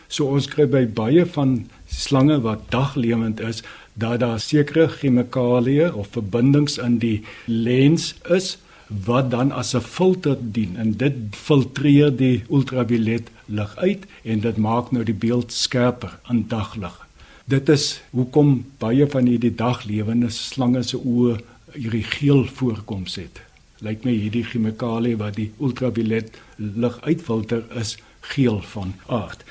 So 0.08 0.28
ons 0.32 0.48
kry 0.52 0.68
by 0.68 0.84
baie 0.88 1.26
van 1.36 1.68
slange 1.92 2.40
wat 2.44 2.68
daglewend 2.72 3.40
is, 3.44 3.64
dat 3.94 4.20
daar 4.22 4.40
sekere 4.40 4.88
chemikalieë 4.92 5.90
of 5.96 6.12
verbindings 6.16 6.78
in 6.78 7.00
die 7.00 7.24
lens 7.46 8.14
is 8.30 8.58
wat 8.88 9.32
dan 9.32 9.52
as 9.52 9.76
'n 9.76 9.82
filter 9.82 10.38
dien 10.40 10.78
en 10.78 10.92
dit 10.92 11.16
filtreer 11.32 12.12
die 12.12 12.44
ultraviolet 12.50 13.32
lig 13.46 13.76
uit 13.76 14.06
en 14.24 14.40
dit 14.40 14.58
maak 14.58 14.92
nou 14.92 15.04
die 15.04 15.18
beeld 15.26 15.52
skerper 15.52 16.20
in 16.30 16.46
daglig. 16.48 17.08
Dit 17.46 17.70
is 17.70 18.02
hoekom 18.12 18.66
baie 18.78 19.08
van 19.08 19.26
hierdie 19.26 19.56
daglewende 19.56 20.30
slange 20.30 20.84
se 20.84 20.98
oë 20.98 21.40
hierdie 21.74 22.04
geel 22.04 22.46
voorkoms 22.46 23.16
het 23.16 23.47
lyk 23.86 24.06
my 24.06 24.14
hierdie 24.16 24.46
chemikalie 24.48 25.16
wat 25.20 25.38
die 25.38 25.52
ultraviolet 25.62 26.38
lig 26.58 27.00
uitfilter 27.06 27.64
is 27.78 27.98
geel 28.34 28.62
van 28.74 28.94
aard. 29.06 29.44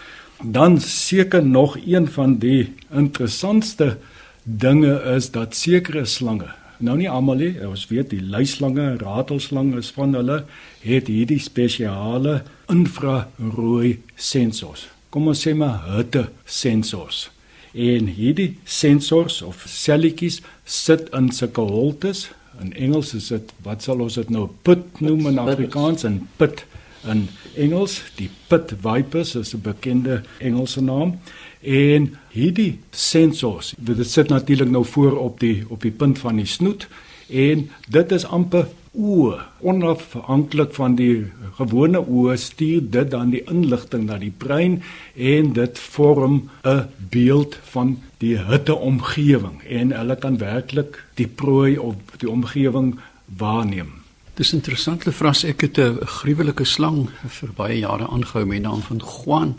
Dan 0.42 0.80
seker 0.80 1.44
nog 1.44 1.78
een 1.86 2.08
van 2.08 2.38
die 2.38 2.74
interessantste 2.90 3.96
dinge 4.42 5.02
is 5.16 5.30
dat 5.30 5.54
sekere 5.56 6.04
slange, 6.04 6.50
nou 6.78 6.96
nie 6.98 7.08
almal 7.10 7.40
nie, 7.40 7.54
ons 7.66 7.86
weet 7.88 8.10
die 8.12 8.20
luislange, 8.22 8.96
ratelslang 9.00 9.72
is 9.78 9.88
van 9.96 10.14
hulle 10.14 10.42
het 10.82 11.08
hierdie 11.08 11.40
spesiale 11.40 12.42
infrarooi 12.72 13.96
sensors. 14.14 14.88
Kom 15.10 15.30
ons 15.32 15.40
sê 15.46 15.54
maar 15.56 15.86
hitte 15.96 16.26
sensors. 16.44 17.30
En 17.72 18.10
hierdie 18.12 18.56
sensors 18.64 19.40
of 19.44 19.64
selletjies 19.68 20.42
sit 20.64 21.08
in 21.16 21.30
sulke 21.32 21.64
holtes 21.64 22.26
In 22.60 22.72
Engels 22.72 23.14
is 23.14 23.28
dit 23.28 23.52
wat 23.62 23.82
sal 23.82 24.00
ons 24.00 24.14
dit 24.14 24.30
nou 24.30 24.48
put 24.62 25.00
noem 25.00 25.26
in 25.26 25.38
Afrikaans 25.38 26.04
en 26.08 26.28
put 26.36 26.64
in 27.06 27.28
Engels. 27.54 28.02
Die 28.16 28.30
pit 28.48 28.74
vipers 28.82 29.34
is 29.34 29.54
'n 29.54 29.60
bekende 29.62 30.22
Engelse 30.38 30.82
naam. 30.82 31.18
En 31.60 32.16
hierdie 32.30 32.78
sensors, 32.90 33.74
dit 33.78 34.06
sit 34.06 34.28
natuurlik 34.28 34.70
nou 34.70 34.84
voor 34.84 35.16
op 35.18 35.40
die 35.40 35.64
op 35.68 35.82
die 35.82 35.90
punt 35.90 36.18
van 36.18 36.36
die 36.36 36.46
snoet 36.46 36.88
en 37.28 37.70
dit 37.88 38.12
is 38.12 38.24
amper 38.24 38.68
oë. 38.96 39.40
Onafhanklik 39.60 40.72
van 40.76 40.96
die 40.96 41.26
gewone 41.58 42.00
oë 42.00 42.36
stuur 42.40 42.88
dit 42.90 43.10
dan 43.10 43.30
die 43.34 43.44
inligting 43.52 44.06
na 44.08 44.18
die 44.18 44.32
brein 44.32 44.80
en 45.16 45.52
dit 45.52 45.78
vorm 45.78 46.48
'n 46.64 46.88
beeld 47.10 47.58
van 47.72 47.98
die 48.18 48.36
hitteomgewing 48.38 49.62
en 49.68 49.92
hulle 49.92 50.16
kan 50.16 50.38
werklik 50.38 51.04
die 51.14 51.28
prooi 51.28 51.78
of 51.78 51.94
die 52.18 52.30
omgewing 52.30 52.98
waarneem. 53.38 54.05
Dis 54.36 54.50
interessant, 54.52 55.06
Lefras, 55.06 55.46
ek 55.48 55.62
het 55.64 55.78
'n 55.78 56.04
gruwelike 56.04 56.64
slang 56.64 57.08
vir 57.24 57.52
baie 57.56 57.78
jare 57.78 58.06
aangehou 58.06 58.44
met 58.44 58.60
naam 58.62 58.82
van 58.82 59.00
Juan 59.00 59.56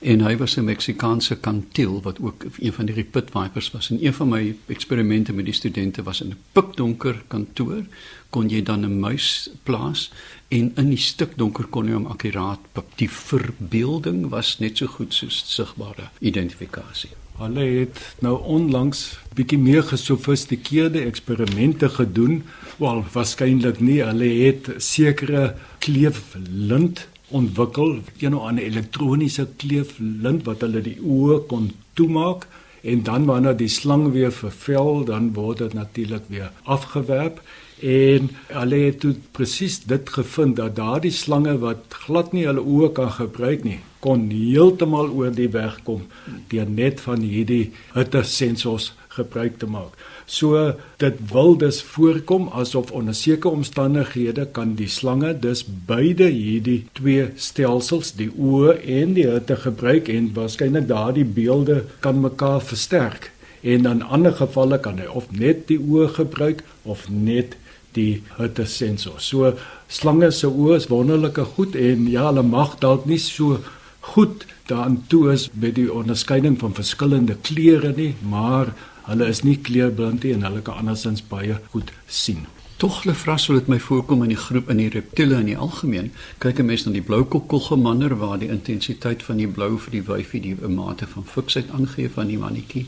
en 0.00 0.20
hy 0.20 0.36
was 0.36 0.56
'n 0.56 0.64
Meksikaanse 0.64 1.36
kantil 1.36 2.00
wat 2.02 2.20
ook 2.20 2.44
een 2.58 2.72
van 2.72 2.86
die 2.86 3.04
pit 3.04 3.30
vipers 3.30 3.70
was. 3.70 3.90
En 3.90 4.04
een 4.04 4.14
van 4.14 4.28
my 4.28 4.56
eksperimente 4.66 5.32
met 5.32 5.44
die 5.44 5.54
studente 5.54 6.02
was 6.02 6.20
in 6.20 6.28
'n 6.28 6.38
pikdonker 6.52 7.22
kantoor 7.28 7.84
kon 8.30 8.48
jy 8.48 8.62
dan 8.62 8.84
'n 8.84 9.00
muis 9.00 9.50
plaas 9.62 10.10
en 10.48 10.72
in 10.76 10.88
die 10.88 10.96
stuk 10.96 11.36
donker 11.36 11.66
kon 11.66 11.86
jy 11.86 11.92
hom 11.92 12.06
akkuraat 12.06 12.60
pik. 12.72 12.96
Die 12.96 13.10
verbeelding 13.10 14.28
was 14.28 14.58
net 14.58 14.76
so 14.76 14.86
goed 14.86 15.14
soos 15.14 15.44
sigbare 15.46 16.08
identifikasie. 16.20 17.23
Hulle 17.34 17.64
het 17.66 17.98
nou 18.22 18.36
onlangs 18.46 19.00
bietjie 19.34 19.58
meer 19.58 19.82
gesofistikeerde 19.82 21.00
eksperimente 21.02 21.88
gedoen. 21.90 22.44
Wel, 22.78 23.00
waarskynlik 23.12 23.80
nie. 23.82 24.02
Hulle 24.06 24.28
het 24.44 24.70
sekere 24.78 25.54
kleeflint 25.82 27.08
ontwikkel, 27.34 27.98
een 28.20 28.36
of 28.38 28.44
ander 28.46 28.62
elektroniese 28.64 29.48
kleeflint 29.58 30.44
wat 30.46 30.62
hulle 30.62 30.82
die 30.84 31.00
oë 31.02 31.40
kon 31.50 31.72
toemaak 31.98 32.46
en 32.84 33.02
dan 33.02 33.24
wanneer 33.26 33.56
die 33.56 33.70
slang 33.72 34.10
weer 34.12 34.30
vervel, 34.32 35.02
dan 35.08 35.32
word 35.34 35.64
dit 35.64 35.74
natuurlik 35.74 36.28
weer 36.28 36.52
afgewerp 36.62 37.40
en 37.80 38.28
hulle 38.52 38.80
het 38.84 39.06
presies 39.34 39.80
dit 39.88 40.14
gevind 40.18 40.60
dat 40.60 40.76
daardie 40.76 41.10
slange 41.10 41.56
wat 41.64 41.98
glad 42.04 42.30
nie 42.36 42.46
hulle 42.46 42.62
oë 42.62 42.92
kan 43.00 43.10
gebruik 43.18 43.64
nie 43.66 43.80
kon 44.04 44.28
heeltemal 44.30 45.08
oor 45.16 45.32
die 45.32 45.48
weg 45.54 45.78
kom 45.86 46.04
deur 46.52 46.68
net 46.68 47.00
van 47.04 47.24
hierdie 47.24 47.70
hitte 47.94 48.20
sensors 48.28 48.92
gebruik 49.14 49.58
te 49.62 49.68
maak. 49.70 49.94
So 50.26 50.72
dit 51.02 51.18
wil 51.30 51.56
dus 51.60 51.82
voorkom 51.94 52.48
asof 52.56 52.90
onder 52.96 53.14
sekere 53.14 53.54
omstandighede 53.54 54.46
kan 54.56 54.74
die 54.78 54.88
slange 54.88 55.34
dus 55.40 55.64
beide 55.64 56.28
hierdie 56.32 56.84
twee 56.98 57.28
stelsels, 57.36 58.14
die 58.18 58.30
oë 58.32 58.78
en 58.98 59.14
die 59.18 59.28
hitte 59.28 59.58
gebruik 59.66 60.08
en 60.12 60.32
waarskynlik 60.36 60.88
daardie 60.88 61.26
beelde 61.26 61.82
kan 62.04 62.20
mekaar 62.24 62.62
versterk. 62.64 63.30
En 63.62 63.86
in 63.88 64.02
ander 64.02 64.34
gevalle 64.36 64.80
kan 64.80 64.98
hy 65.00 65.06
of 65.08 65.30
net 65.32 65.68
die 65.70 65.78
oë 65.80 66.10
gebruik 66.18 66.64
of 66.82 67.06
net 67.08 67.56
die 67.94 68.24
hitte 68.38 68.66
sensor. 68.66 69.20
So 69.20 69.54
slange 69.88 70.32
se 70.34 70.50
oë 70.50 70.80
is 70.80 70.90
wonderlike 70.90 71.44
goed 71.54 71.76
en 71.78 72.08
ja, 72.10 72.26
hulle 72.30 72.42
mag 72.42 72.78
dalk 72.82 73.06
nie 73.06 73.20
so 73.22 73.60
goed 74.04 74.44
daaraan 74.68 74.98
toe 75.08 75.32
is 75.32 75.48
met 75.52 75.74
die 75.78 75.92
onderskeiding 75.92 76.58
van 76.60 76.74
verskillende 76.74 77.36
kleure 77.46 77.92
nie, 77.96 78.14
maar 78.28 78.72
hulle 79.08 79.28
is 79.28 79.42
nie 79.44 79.56
kleurblind 79.60 80.24
nie 80.24 80.34
en 80.36 80.44
hulle 80.46 80.62
kan 80.64 80.82
andersins 80.84 81.24
baie 81.28 81.58
goed 81.72 81.92
sien. 82.06 82.44
Tog 82.76 83.02
hulle 83.02 83.14
vras 83.14 83.46
wil 83.46 83.60
dit 83.60 83.68
my 83.70 83.76
voorkom 83.78 84.22
in 84.22 84.32
die 84.32 84.40
groep 84.40 84.70
in 84.72 84.80
die 84.82 84.88
reptiele 84.90 85.36
in 85.38 85.46
die 85.46 85.58
algemeen. 85.66 86.12
Kyk 86.42 86.58
'n 86.58 86.66
mens 86.66 86.84
na 86.84 86.92
die 86.92 87.02
blou 87.02 87.24
kokkelgemander 87.24 88.16
waar 88.18 88.38
die 88.38 88.48
intensiteit 88.48 89.22
van 89.22 89.36
die 89.36 89.46
blou 89.48 89.78
vir 89.78 89.90
die 89.90 90.02
wyfie 90.02 90.40
die 90.40 90.56
mate 90.68 91.06
van 91.06 91.24
fiksheid 91.24 91.70
aangee 91.70 92.10
van 92.10 92.26
die 92.26 92.38
mannetjie 92.38 92.86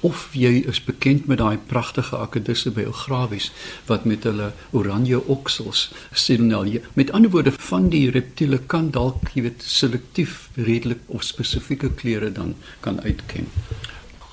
of 0.00 0.28
jy 0.32 0.62
is 0.70 0.78
bekend 0.84 1.26
met 1.26 1.38
daai 1.38 1.58
pragtige 1.70 2.16
akedisse 2.16 2.70
by 2.70 2.84
Ograwies 2.86 3.50
wat 3.86 4.04
met 4.04 4.26
hulle 4.28 4.52
oranje 4.70 5.18
oksels 5.26 5.88
signaleer. 6.12 6.86
Met 6.94 7.10
ander 7.10 7.30
woorde 7.30 7.52
van 7.70 7.88
die 7.88 8.10
reptiele 8.10 8.58
kan 8.58 8.90
dalk 8.94 9.34
jy 9.34 9.42
weet 9.48 9.62
selektief 9.62 10.48
redelik 10.54 11.02
of 11.06 11.26
spesifieke 11.26 11.90
kleure 11.90 12.32
dan 12.32 12.54
kan 12.80 13.00
uitken. 13.00 13.50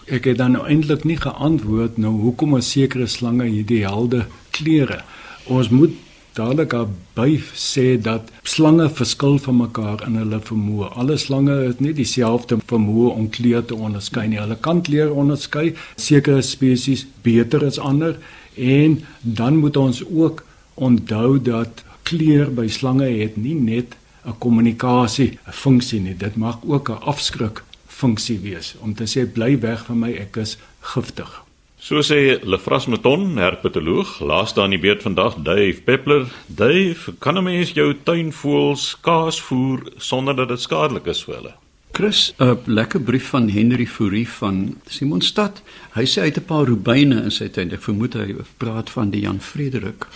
Ek 0.06 0.28
het 0.30 0.38
dan 0.38 0.54
nou 0.54 0.68
eintlik 0.70 1.02
nie 1.04 1.18
geantwoord 1.18 1.96
nou 1.98 2.12
hoekom 2.22 2.56
'n 2.56 2.62
sekere 2.62 3.08
slange 3.08 3.46
hierdie 3.50 3.86
helde 3.86 4.26
kleure. 4.52 5.02
Ons 5.46 5.70
moet 5.70 5.94
dadelik 6.34 6.74
by 7.16 7.42
sê 7.54 8.02
dat 8.02 8.30
slange 8.44 8.90
verskil 8.90 9.38
van 9.38 9.58
mekaar 9.58 10.04
in 10.08 10.16
hulle 10.16 10.40
vermoë. 10.40 10.92
Alle 10.94 11.18
slange 11.18 11.56
het 11.66 11.80
nie 11.80 11.94
dieselfde 11.94 12.58
vermoë 12.68 13.16
om 13.16 13.30
kleure 13.30 13.66
te 13.66 13.76
onderskei 13.76 14.28
nie. 14.28 14.40
Hulle 14.40 14.58
kan 14.62 14.82
kleure 14.82 15.14
onderskei, 15.14 15.74
sekere 15.96 16.42
spesies 16.42 17.08
beter 17.22 17.66
as 17.66 17.80
ander 17.80 18.18
en 18.56 19.02
dan 19.22 19.58
moet 19.58 19.78
ons 19.78 20.04
ook 20.06 20.44
onthou 20.74 21.42
dat 21.42 21.84
kleur 22.04 22.52
by 22.54 22.68
slange 22.68 23.10
het 23.10 23.38
nie 23.38 23.56
net 23.56 23.96
'n 24.26 24.38
kommunikasie 24.38 25.40
funksie 25.52 26.00
nie. 26.00 26.18
Dit 26.18 26.36
mag 26.36 26.60
ook 26.64 26.90
'n 26.90 27.02
afskrik 27.02 27.64
funksie 27.96 28.40
wees 28.44 28.76
om 28.80 28.94
te 28.94 29.08
sê 29.08 29.26
bly 29.26 29.56
weg 29.64 29.86
van 29.88 30.00
my, 30.00 30.12
ek 30.26 30.38
is 30.44 30.58
giftig. 30.94 31.42
So 31.86 32.02
sê 32.02 32.40
Lefras 32.42 32.88
Meton, 32.90 33.36
herpetoloog, 33.38 34.16
laaste 34.26 34.64
aan 34.64 34.74
die 34.74 34.82
beurt 34.82 35.04
vandag, 35.06 35.36
Dave 35.46 35.84
Peppler. 35.86 36.26
Dave, 36.48 37.14
kan 37.20 37.38
'n 37.38 37.44
mens 37.44 37.74
jou 37.74 37.94
tuinvoëls 38.04 38.98
kaas 39.02 39.42
voer 39.42 39.84
sonder 39.98 40.36
dat 40.36 40.48
dit 40.48 40.62
skadelik 40.62 41.06
is 41.06 41.24
vir 41.24 41.36
hulle? 41.36 41.54
Chris, 41.92 42.34
'n 42.40 42.58
lekker 42.66 43.02
brief 43.02 43.28
van 43.30 43.50
Henry 43.50 43.86
Fourie 43.86 44.28
van 44.30 44.76
Simonstad. 44.88 45.62
Hy 45.94 46.06
sê 46.06 46.22
hy 46.22 46.26
het 46.26 46.38
'n 46.38 46.46
paar 46.46 46.66
rubyne 46.66 47.24
in 47.24 47.32
sy 47.32 47.48
tuin. 47.48 47.72
Ek 47.72 47.82
vermoed 47.82 48.14
hy 48.14 48.36
praat 48.58 48.90
van 48.90 49.10
die 49.10 49.22
Jan 49.22 49.40
Frederik 49.40 50.08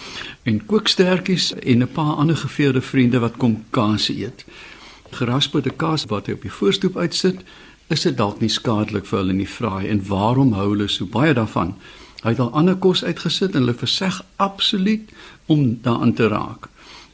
en 0.44 0.66
kookstertjies 0.66 1.54
en 1.54 1.82
'n 1.82 1.88
paar 1.88 2.16
ander 2.16 2.36
geveerde 2.36 2.82
vriende 2.82 3.20
wat 3.20 3.38
kom 3.38 3.64
kaas 3.70 4.10
eet. 4.10 4.46
Gerasperde 5.12 5.70
kaas 5.70 6.06
wat 6.06 6.26
hy 6.26 6.34
op 6.34 6.42
die 6.42 6.52
voorstoep 6.52 6.98
uitsit 6.98 7.40
is 7.90 8.06
dit 8.06 8.18
dalk 8.18 8.40
nie 8.40 8.52
skadelik 8.54 9.08
vir 9.10 9.20
hulle 9.20 9.34
nie 9.34 9.50
vraai 9.50 9.90
en 9.90 10.04
waarom 10.08 10.54
hou 10.54 10.70
hulle 10.72 10.88
so 10.88 11.06
baie 11.06 11.34
daarvan? 11.34 11.74
Hy 12.24 12.36
het 12.36 12.42
al 12.44 12.52
ander 12.54 12.76
kos 12.76 13.04
uitgesit 13.04 13.56
en 13.56 13.64
hulle 13.64 13.78
verseg 13.78 14.22
absoluut 14.36 15.10
om 15.48 15.80
daaraan 15.82 16.14
te 16.14 16.28
raak. 16.28 16.70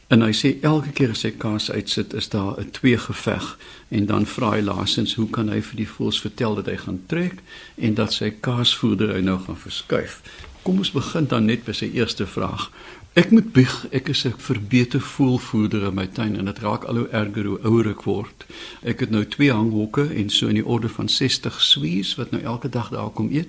En 0.08 0.22
hy 0.22 0.34
sê 0.38 0.52
elke 0.62 0.92
keer 0.94 1.16
as 1.16 1.24
hy 1.26 1.32
kaas 1.42 1.72
uitsit, 1.72 2.14
is 2.14 2.30
daar 2.30 2.60
'n 2.60 2.72
twee 2.72 2.98
geveg 2.98 3.58
en 3.90 4.06
dan 4.06 4.26
vra 4.26 4.52
hy 4.52 4.62
laasens 4.62 5.16
hoe 5.16 5.30
kan 5.30 5.50
hy 5.50 5.62
vir 5.62 5.78
die 5.78 5.90
voëls 5.90 6.22
vertel 6.22 6.56
dat 6.56 6.66
hy 6.66 6.78
gaan 6.78 7.02
trek 7.08 7.42
en 7.78 7.94
dat 7.94 8.14
sy 8.14 8.30
kaasvoeder 8.30 9.14
hy 9.16 9.22
nou 9.22 9.40
gaan 9.40 9.58
verskuif. 9.58 10.22
Kom 10.64 10.78
ons 10.78 10.92
begin 10.92 11.26
dan 11.26 11.46
net 11.46 11.64
by 11.66 11.72
sy 11.72 11.90
eerste 11.94 12.26
vraag. 12.26 12.72
Ek 13.16 13.30
moet 13.32 13.54
bieg, 13.56 13.74
ek 13.96 14.10
is 14.12 14.26
'n 14.28 14.34
verbeter 14.38 15.02
voelvoerder 15.02 15.84
in 15.88 15.94
my 15.94 16.08
tuin 16.08 16.36
en 16.36 16.46
dit 16.46 16.60
raak 16.60 16.84
al 16.84 16.96
hoe 16.96 17.08
erger 17.08 17.46
hoe 17.46 17.60
ouer 17.64 17.88
ek 17.90 18.04
word. 18.04 18.46
Ek 18.84 19.00
het 19.00 19.10
nou 19.10 19.26
twee 19.26 19.52
hanghokke 19.52 20.14
en 20.16 20.30
so 20.30 20.48
in 20.48 20.60
die 20.60 20.66
orde 20.66 20.90
van 20.90 21.10
60 21.10 21.62
swies 21.62 22.16
wat 22.16 22.32
nou 22.32 22.42
elke 22.44 22.70
dag 22.70 22.90
daar 22.90 23.10
kom 23.10 23.32
eet 23.32 23.48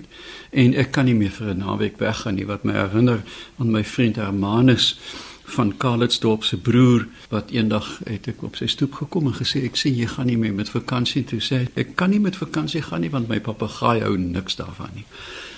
en 0.51 0.73
ek 0.73 0.91
kan 0.91 1.05
nie 1.05 1.15
meer 1.15 1.31
vir 1.31 1.47
'n 1.53 1.57
naweek 1.57 1.99
weggaan 1.99 2.35
nie 2.35 2.45
wat 2.45 2.63
my 2.63 2.73
herinner 2.73 3.23
aan 3.59 3.71
my 3.71 3.83
vriend 3.83 4.15
Hermanus 4.15 4.95
van 5.43 5.77
Karlitsdorp 5.77 6.43
se 6.43 6.57
broer 6.57 7.07
wat 7.29 7.51
eendag 7.51 7.99
het 8.05 8.27
ek 8.27 8.43
op 8.43 8.55
sy 8.55 8.67
stoep 8.67 8.93
gekom 8.93 9.27
en 9.27 9.33
gesê 9.33 9.65
ek 9.65 9.75
sien 9.75 9.95
jy 9.95 10.07
gaan 10.07 10.27
nie 10.27 10.37
meer 10.37 10.53
met 10.53 10.69
vakansie 10.69 11.23
toe 11.23 11.39
sê 11.39 11.67
ek 11.75 11.95
kan 11.95 12.09
nie 12.09 12.19
met 12.19 12.35
vakansie 12.35 12.81
gaan 12.81 13.01
nie 13.01 13.11
want 13.11 13.27
my 13.27 13.39
papegaai 13.39 13.99
hou 13.99 14.17
niks 14.17 14.55
daarvan 14.55 14.89
nie. 14.95 15.05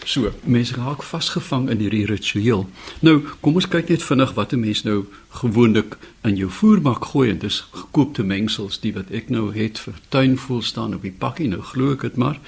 So, 0.10 0.32
mense 0.44 0.74
raak 0.74 1.04
vasgevang 1.06 1.68
in 1.70 1.84
hierdie 1.84 2.08
ritueel. 2.10 2.64
Nou, 3.06 3.20
kom 3.46 3.60
ons 3.60 3.68
kyk 3.70 3.92
net 3.94 4.02
vinnig 4.02 4.32
wat 4.34 4.54
'n 4.54 4.60
mens 4.60 4.82
nou 4.84 5.06
gewoonlik 5.42 5.98
in 6.26 6.36
jou 6.36 6.50
voerbak 6.50 7.06
gooi 7.06 7.30
en 7.30 7.38
dis 7.38 7.60
gekoopte 7.72 8.24
mengsels 8.24 8.80
die 8.80 8.94
wat 8.94 9.12
ek 9.12 9.30
nou 9.30 9.54
het 9.54 9.80
vir 9.80 9.94
tuinvoel 10.10 10.62
staan 10.62 10.96
op 10.96 11.02
die 11.02 11.12
pakkie 11.12 11.48
nou 11.48 11.62
glo 11.62 11.92
ek 11.92 12.02
dit 12.02 12.16
maar 12.16 12.40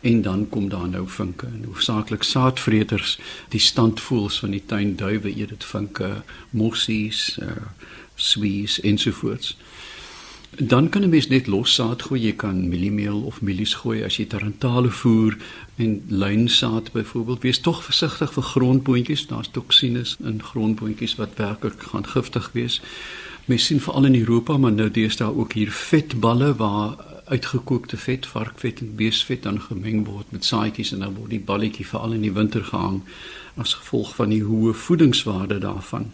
en 0.00 0.22
dan 0.22 0.48
kom 0.48 0.68
daar 0.68 0.88
nou 0.88 1.04
vinke 1.08 1.46
en 1.46 1.64
hoofsaaklik 1.64 2.22
saadvreters 2.22 3.18
die 3.48 3.60
standvoels 3.60 4.38
van 4.38 4.50
die 4.50 4.64
tuinduwe 4.66 5.36
eet 5.36 5.48
dit 5.48 5.64
vinke 5.64 6.22
mossies 6.50 7.38
uh, 7.42 7.68
swies 8.16 8.80
ensovoorts 8.80 9.56
dan 10.58 10.88
kan 10.88 11.02
'n 11.02 11.08
mens 11.08 11.28
net 11.28 11.46
los 11.46 11.74
saad 11.74 12.02
gooi 12.02 12.20
jy 12.20 12.32
kan 12.32 12.68
mieliemeel 12.68 13.20
of 13.20 13.40
mielies 13.40 13.74
gooi 13.74 14.02
as 14.04 14.16
jy 14.16 14.26
tarantale 14.26 14.90
voer 14.90 15.36
en 15.76 16.02
lynsaad 16.08 16.92
byvoorbeeld 16.92 17.42
wees 17.42 17.60
tog 17.60 17.84
versigtig 17.84 18.32
vir 18.32 18.42
grondboontjies 18.42 19.26
daar's 19.26 19.50
toksines 19.50 20.16
in 20.20 20.42
grondboontjies 20.42 21.16
wat 21.20 21.36
werklik 21.36 21.82
gaan 21.92 22.06
giftig 22.06 22.50
wees 22.52 22.80
mens 23.44 23.64
sien 23.66 23.80
veral 23.80 24.04
in 24.04 24.18
Europa 24.20 24.56
maar 24.56 24.72
nou 24.72 24.90
deesdae 24.90 25.34
ook 25.34 25.52
hier 25.52 25.70
vetballe 25.70 26.54
waar 26.56 27.12
uitgekookte 27.24 27.96
vet, 27.96 28.26
varkvet 28.26 28.80
en 28.80 28.94
beesvet 28.96 29.42
dan 29.42 29.60
gemeng 29.60 30.04
word 30.06 30.30
met 30.34 30.44
saaitjies 30.44 30.92
en 30.92 31.04
dan 31.04 31.14
word 31.14 31.30
die 31.30 31.40
balletjie 31.50 31.86
veral 31.86 32.16
in 32.16 32.24
die 32.26 32.34
winter 32.34 32.64
gehang 32.64 33.00
as 33.60 33.74
gevolg 33.78 34.14
van 34.16 34.32
die 34.32 34.42
hoë 34.44 34.72
voedingswaarde 34.76 35.58
daarvan. 35.60 36.08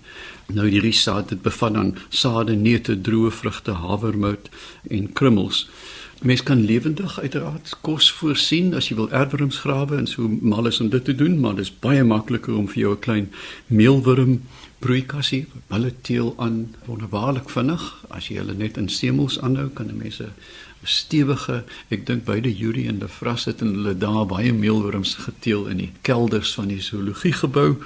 Nou 0.47 0.66
die 0.71 0.83
risaad 0.83 1.31
dit 1.33 1.42
bevat 1.42 1.75
dan 1.75 1.92
sade, 2.09 2.57
neute, 2.59 2.97
droë 3.09 3.31
vrugte, 3.31 3.77
havermout 3.79 4.51
en 4.90 5.12
krummels. 5.12 5.68
Mens 6.20 6.42
kan 6.42 6.64
lewendig 6.64 7.20
uiteraard 7.20 7.76
kos 7.81 8.09
voorsien 8.12 8.72
as 8.74 8.88
jy 8.90 8.96
wil 8.98 9.11
erwurms 9.14 9.61
grawe 9.62 9.94
en 10.00 10.09
so 10.11 10.26
mal 10.26 10.66
is 10.66 10.81
om 10.83 10.88
dit 10.90 11.04
te 11.04 11.14
doen, 11.14 11.37
maar 11.38 11.54
dit 11.54 11.68
is 11.68 11.74
baie 11.85 12.02
makliker 12.02 12.57
om 12.59 12.66
vir 12.66 12.81
jou 12.81 12.92
'n 12.94 13.04
klein 13.07 13.28
meelwurm 13.66 14.40
broeikassie, 14.78 15.46
hulle 15.68 15.92
teel 16.02 16.35
aan 16.38 16.74
wonderbaarlik 16.87 17.50
vinnig. 17.50 17.83
As 18.11 18.28
jy 18.28 18.37
hulle 18.38 18.54
net 18.54 18.76
in 18.76 18.88
semels 18.88 19.40
aanhou, 19.40 19.68
kan 19.68 19.87
'n 19.87 19.96
mens 19.96 20.18
'n 20.20 20.33
stewige, 20.83 21.64
ek 21.88 22.07
dink 22.07 22.25
beide 22.25 22.51
Yuri 22.55 22.87
en 22.88 22.99
De 22.99 23.09
Vras 23.09 23.45
het 23.45 23.61
en 23.61 23.75
hulle 23.75 23.97
daar 23.99 24.27
baie 24.27 24.53
meelworms 24.53 25.14
geteel 25.14 25.67
in 25.67 25.77
die 25.83 25.91
kelders 26.03 26.55
van 26.55 26.69
die 26.69 26.83
zoologie 26.83 27.33
gebou. 27.33 27.77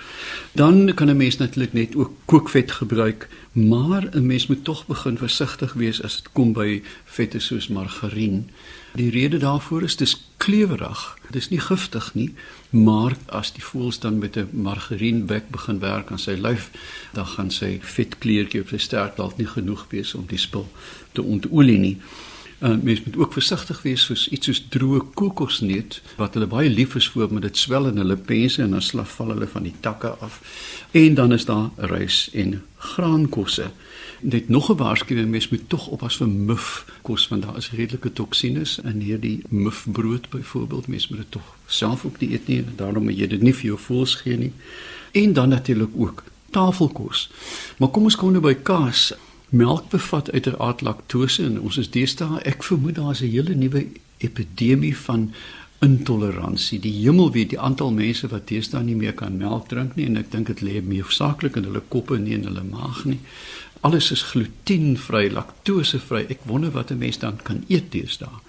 Dan 0.52 0.94
kan 0.94 1.08
'n 1.08 1.16
mens 1.16 1.36
natuurlik 1.36 1.72
net 1.72 1.96
ook 1.96 2.12
kookvet 2.24 2.70
gebruik, 2.72 3.28
maar 3.52 4.08
'n 4.12 4.26
mens 4.26 4.46
moet 4.46 4.64
tog 4.64 4.86
begin 4.86 5.18
versigtig 5.18 5.72
wees 5.72 6.02
as 6.02 6.16
dit 6.16 6.32
kom 6.32 6.52
by 6.52 6.82
vette 7.04 7.38
soos 7.38 7.68
margarien. 7.68 8.50
Die 8.94 9.10
rede 9.10 9.38
daarvoor 9.38 9.82
is 9.82 9.96
dis 9.96 10.26
klewerig. 10.36 11.18
Dis 11.30 11.48
nie 11.48 11.60
giftig 11.60 12.14
nie, 12.14 12.34
maar 12.70 13.16
as 13.26 13.52
die 13.52 13.64
voëls 13.64 13.98
dan 13.98 14.18
met 14.18 14.36
'n 14.36 14.48
margarienbek 14.52 15.48
begin 15.50 15.78
werk 15.78 16.10
aan 16.10 16.18
sy 16.18 16.36
lyf, 16.40 16.70
dan 17.12 17.26
gaan 17.26 17.50
sy 17.50 17.78
vetkleurtjie 17.82 18.60
op 18.60 18.68
sy 18.68 18.78
stert 18.78 19.16
dalk 19.16 19.36
nie 19.36 19.46
genoeg 19.46 19.86
wees 19.88 20.14
om 20.14 20.26
die 20.26 20.38
spul 20.38 20.68
te 21.12 21.22
ontolie 21.22 21.78
nie. 21.78 21.98
Uh, 22.62 22.76
mens 22.82 23.02
moet 23.02 23.16
ook 23.16 23.32
versigtig 23.32 23.82
wees 23.82 24.04
vir 24.06 24.20
iets 24.30 24.46
soos 24.46 24.60
droë 24.70 25.00
kokosneut 25.18 25.96
wat 26.14 26.36
hulle 26.36 26.46
baie 26.46 26.68
lief 26.70 26.92
is 26.94 27.08
vir 27.10 27.32
met 27.34 27.42
dit 27.42 27.58
swel 27.58 27.88
in 27.90 27.96
hulle 27.98 28.14
pense 28.28 28.62
en 28.62 28.76
dan 28.76 28.84
slaf 28.86 29.16
val 29.18 29.32
hulle 29.34 29.48
van 29.50 29.66
die 29.66 29.74
takke 29.82 30.12
af. 30.22 30.36
En 30.94 31.16
dan 31.18 31.34
is 31.34 31.48
daar 31.48 31.72
rys 31.90 32.28
en 32.38 32.60
graankosse. 32.92 33.66
Dit 34.20 34.48
nog 34.48 34.70
'n 34.70 34.76
waarskuwing 34.76 35.30
mens 35.30 35.48
moet 35.48 35.68
tog 35.68 35.86
oppas 35.86 36.16
vir 36.16 36.28
muf 36.28 36.86
kos 37.02 37.28
want 37.28 37.42
daar 37.42 37.56
is 37.56 37.70
redelike 37.70 38.12
toksines 38.12 38.78
in 38.78 39.00
hierdie 39.00 39.42
mufbrood 39.48 40.30
byvoorbeeld 40.30 40.86
mens 40.86 41.08
moet 41.08 41.18
dit 41.18 41.30
tog 41.30 41.56
self 41.66 42.04
ook 42.04 42.20
nie 42.20 42.32
eet 42.32 42.46
nie 42.46 42.58
en 42.58 42.72
daarom 42.76 43.04
moet 43.04 43.18
jy 43.18 43.26
dit 43.26 43.42
nie 43.42 43.54
vir 43.54 43.64
jou 43.64 43.78
voels 43.78 44.14
gee 44.14 44.36
nie. 44.36 44.52
En 45.12 45.32
dan 45.32 45.48
natuurlik 45.48 45.90
ook 45.96 46.22
tafelkos. 46.50 47.30
Maar 47.78 47.88
kom 47.88 48.02
ons 48.02 48.16
kom 48.16 48.32
nou 48.32 48.42
by 48.44 48.54
kaas. 48.54 49.12
Melk 49.52 49.88
bevat 49.88 50.30
uiteraard 50.32 50.80
laktose 50.80 51.42
en 51.44 51.58
ons 51.60 51.76
is 51.76 51.90
deesdae 51.92 52.38
ek 52.48 52.62
vermoed 52.64 52.94
daar 52.96 53.10
is 53.12 53.20
'n 53.20 53.28
hele 53.34 53.54
nuwe 53.54 53.82
epidemie 54.24 54.96
van 54.96 55.26
intoleransie. 55.84 56.78
Die 56.80 56.92
hemel 57.04 57.32
weet 57.32 57.50
die 57.50 57.58
aantal 57.60 57.92
mense 57.92 58.28
wat 58.28 58.48
deesdae 58.48 58.82
nie 58.82 58.96
meer 58.96 59.12
kan 59.12 59.36
melk 59.36 59.68
drink 59.68 59.96
nie 59.96 60.06
en 60.06 60.16
ek 60.16 60.30
dink 60.30 60.46
dit 60.46 60.60
lê 60.60 60.80
meer 60.80 61.02
hoofsaaklik 61.02 61.56
in 61.56 61.64
hulle 61.64 61.82
koppe 61.88 62.18
nie 62.18 62.32
in 62.32 62.44
hulle 62.48 62.62
maag 62.62 63.04
nie. 63.04 63.18
Alles 63.80 64.10
is 64.10 64.22
glutenvry, 64.22 65.28
laktosevry. 65.30 66.26
Ek 66.30 66.40
wonder 66.44 66.70
wat 66.70 66.90
'n 66.90 66.98
mens 66.98 67.18
dan 67.18 67.36
kan 67.42 67.64
eet 67.68 67.92
deesdae. 67.92 68.40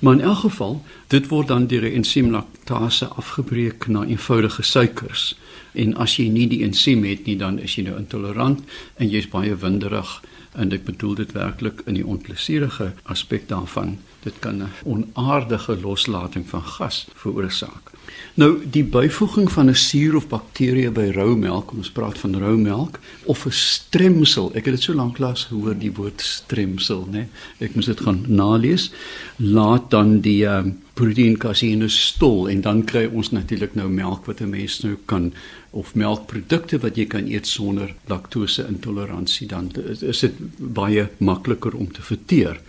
Maar 0.00 0.14
in 0.14 0.20
elk 0.20 0.38
geval, 0.38 0.82
dit 1.06 1.28
word 1.28 1.48
dan 1.48 1.66
deur 1.66 1.84
'n 1.84 1.94
ensiem 1.94 2.30
laktase 2.30 3.06
afgebreek 3.06 3.86
na 3.86 4.04
eenvoudige 4.04 4.62
suikers. 4.62 5.36
En 5.72 5.94
as 5.96 6.16
jy 6.16 6.28
nie 6.28 6.48
die 6.48 6.64
ensiem 6.64 7.04
het 7.04 7.24
nie, 7.26 7.36
dan 7.36 7.58
is 7.58 7.74
jy 7.74 7.82
nou 7.82 7.98
intolerant 7.98 8.60
en 8.96 9.08
jy's 9.08 9.28
baie 9.28 9.56
winderig 9.56 10.20
en 10.58 10.74
ek 10.74 10.84
bedoel 10.84 11.14
dit 11.22 11.32
werklik 11.36 11.82
in 11.86 11.94
die 11.98 12.06
onplesierige 12.06 12.92
aspek 13.14 13.48
daarvan 13.48 13.98
dit 14.22 14.38
kan 14.38 14.62
'n 14.62 14.72
onaardige 14.84 15.80
loslating 15.80 16.48
van 16.48 16.62
gas 16.62 17.06
veroorsaak 17.14 17.92
nou 18.34 18.62
die 18.70 18.84
byvoeging 18.84 19.50
van 19.52 19.68
'n 19.68 19.74
suur 19.74 20.16
of 20.16 20.28
bakterie 20.28 20.90
by 20.90 21.10
rou 21.10 21.36
melk 21.36 21.72
ons 21.72 21.90
praat 21.90 22.18
van 22.18 22.36
rou 22.36 22.56
melk 22.56 22.98
of 23.24 23.46
'n 23.46 23.52
stremsel 23.52 24.50
ek 24.54 24.64
het 24.64 24.74
dit 24.74 24.82
so 24.82 24.94
lank 24.94 25.18
lank 25.18 25.38
gehoor 25.38 25.74
die 25.78 25.92
woord 25.92 26.20
stremsel 26.20 27.06
nê 27.10 27.26
ek 27.58 27.74
moet 27.74 27.86
dit 27.86 28.00
gaan 28.00 28.24
nalees. 28.28 28.90
Laat 29.36 29.90
dan 29.90 30.20
die 30.24 30.44
um, 30.48 30.78
proteïnkasine 30.98 31.88
stol 31.88 32.48
en 32.50 32.60
dan 32.60 32.84
kry 32.84 33.06
ons 33.06 33.30
natuurlik 33.30 33.74
nou 33.78 33.88
melk 33.88 34.26
wat 34.26 34.40
'n 34.40 34.50
mens 34.50 34.80
nou 34.82 34.96
kan 35.06 35.32
of 35.70 35.94
melkprodukte 35.94 36.78
wat 36.78 36.96
jy 36.96 37.06
kan 37.06 37.26
eet 37.26 37.46
sonder 37.46 37.94
laktose 38.06 38.66
intoleransie 38.66 39.46
dan 39.46 39.70
is 40.00 40.20
dit 40.20 40.34
baie 40.58 41.08
makliker 41.18 41.74
om 41.74 41.92
te 41.92 42.02
verteer. 42.02 42.60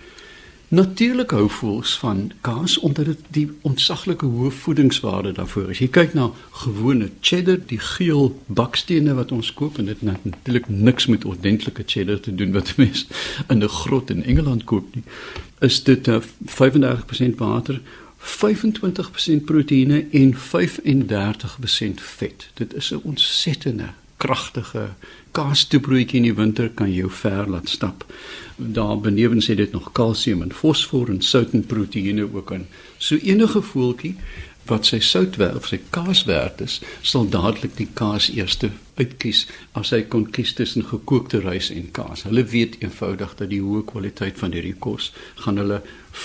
Natuurlik 0.69 1.31
hou 1.31 1.47
voels 1.49 1.97
van 1.97 2.31
kaas 2.41 2.77
omdat 2.77 3.05
dit 3.05 3.21
die 3.33 3.47
ontsaglike 3.61 4.25
hoë 4.25 4.51
voedingswaarde 4.53 5.31
daarvoor 5.31 5.71
is. 5.73 5.79
Jy 5.81 5.87
kyk 5.95 6.11
na 6.13 6.27
gewone 6.61 7.07
cheddar, 7.25 7.57
die 7.71 7.79
geel 7.81 8.29
bakstene 8.45 9.15
wat 9.17 9.31
ons 9.33 9.49
koop 9.57 9.79
en 9.81 9.89
dit 9.89 10.03
natuurlik 10.05 10.69
niks 10.69 11.07
met 11.09 11.25
ordentlike 11.25 11.83
cheddar 11.89 12.19
te 12.21 12.35
doen 12.35 12.53
wat 12.53 12.75
mense 12.81 13.09
in 13.47 13.63
'n 13.63 13.67
grot 13.79 14.13
in 14.13 14.21
Engeland 14.23 14.63
koop 14.63 14.93
nie. 14.95 15.03
Is 15.59 15.83
dit 15.83 16.07
uh, 16.07 16.21
35% 16.45 17.41
water, 17.41 17.81
25% 18.21 19.43
proteïene 19.45 20.05
en 20.11 20.35
35% 20.37 22.05
vet. 22.17 22.49
Dit 22.53 22.73
is 22.73 22.91
'n 22.93 23.01
ontsettende 23.03 23.89
kragtige 24.19 24.89
kaastoebroodjie 25.37 26.19
in 26.19 26.27
die 26.27 26.35
winter 26.35 26.69
kan 26.75 26.91
jou 26.91 27.09
ver 27.21 27.47
laat 27.49 27.69
stap. 27.71 28.05
Daar 28.55 28.99
benewens 28.99 29.47
het 29.47 29.57
dit 29.61 29.71
nog 29.71 29.91
kalsium 29.95 30.41
en 30.43 30.53
fosfor 30.53 31.09
en 31.09 31.21
sout 31.23 31.53
en 31.55 31.65
proteïene 31.65 32.27
ook 32.33 32.51
in. 32.51 32.67
So 32.97 33.15
enige 33.15 33.61
voeltjie 33.61 34.15
wat 34.69 34.85
sy 34.85 34.99
soutwerk 35.01 35.57
of 35.57 35.69
sy 35.71 35.79
kaaswerk 35.95 36.61
is, 36.61 36.77
sal 37.01 37.25
dadelik 37.31 37.75
die 37.79 37.87
kaas 37.97 38.29
eerste 38.29 38.71
uitkies 38.99 39.45
as 39.79 39.93
hy 39.95 40.03
kon 40.13 40.27
kies 40.35 40.53
tussen 40.57 40.85
gekookte 40.91 41.41
rys 41.45 41.71
en 41.73 41.89
kaas. 41.95 42.25
Hulle 42.27 42.45
weet 42.53 42.77
eenvoudig 42.83 43.37
dat 43.39 43.49
die 43.53 43.63
hoë 43.63 43.85
kwaliteit 43.89 44.41
van 44.41 44.53
hierdie 44.53 44.75
kos 44.87 45.13
gaan 45.45 45.61
hulle 45.61 45.81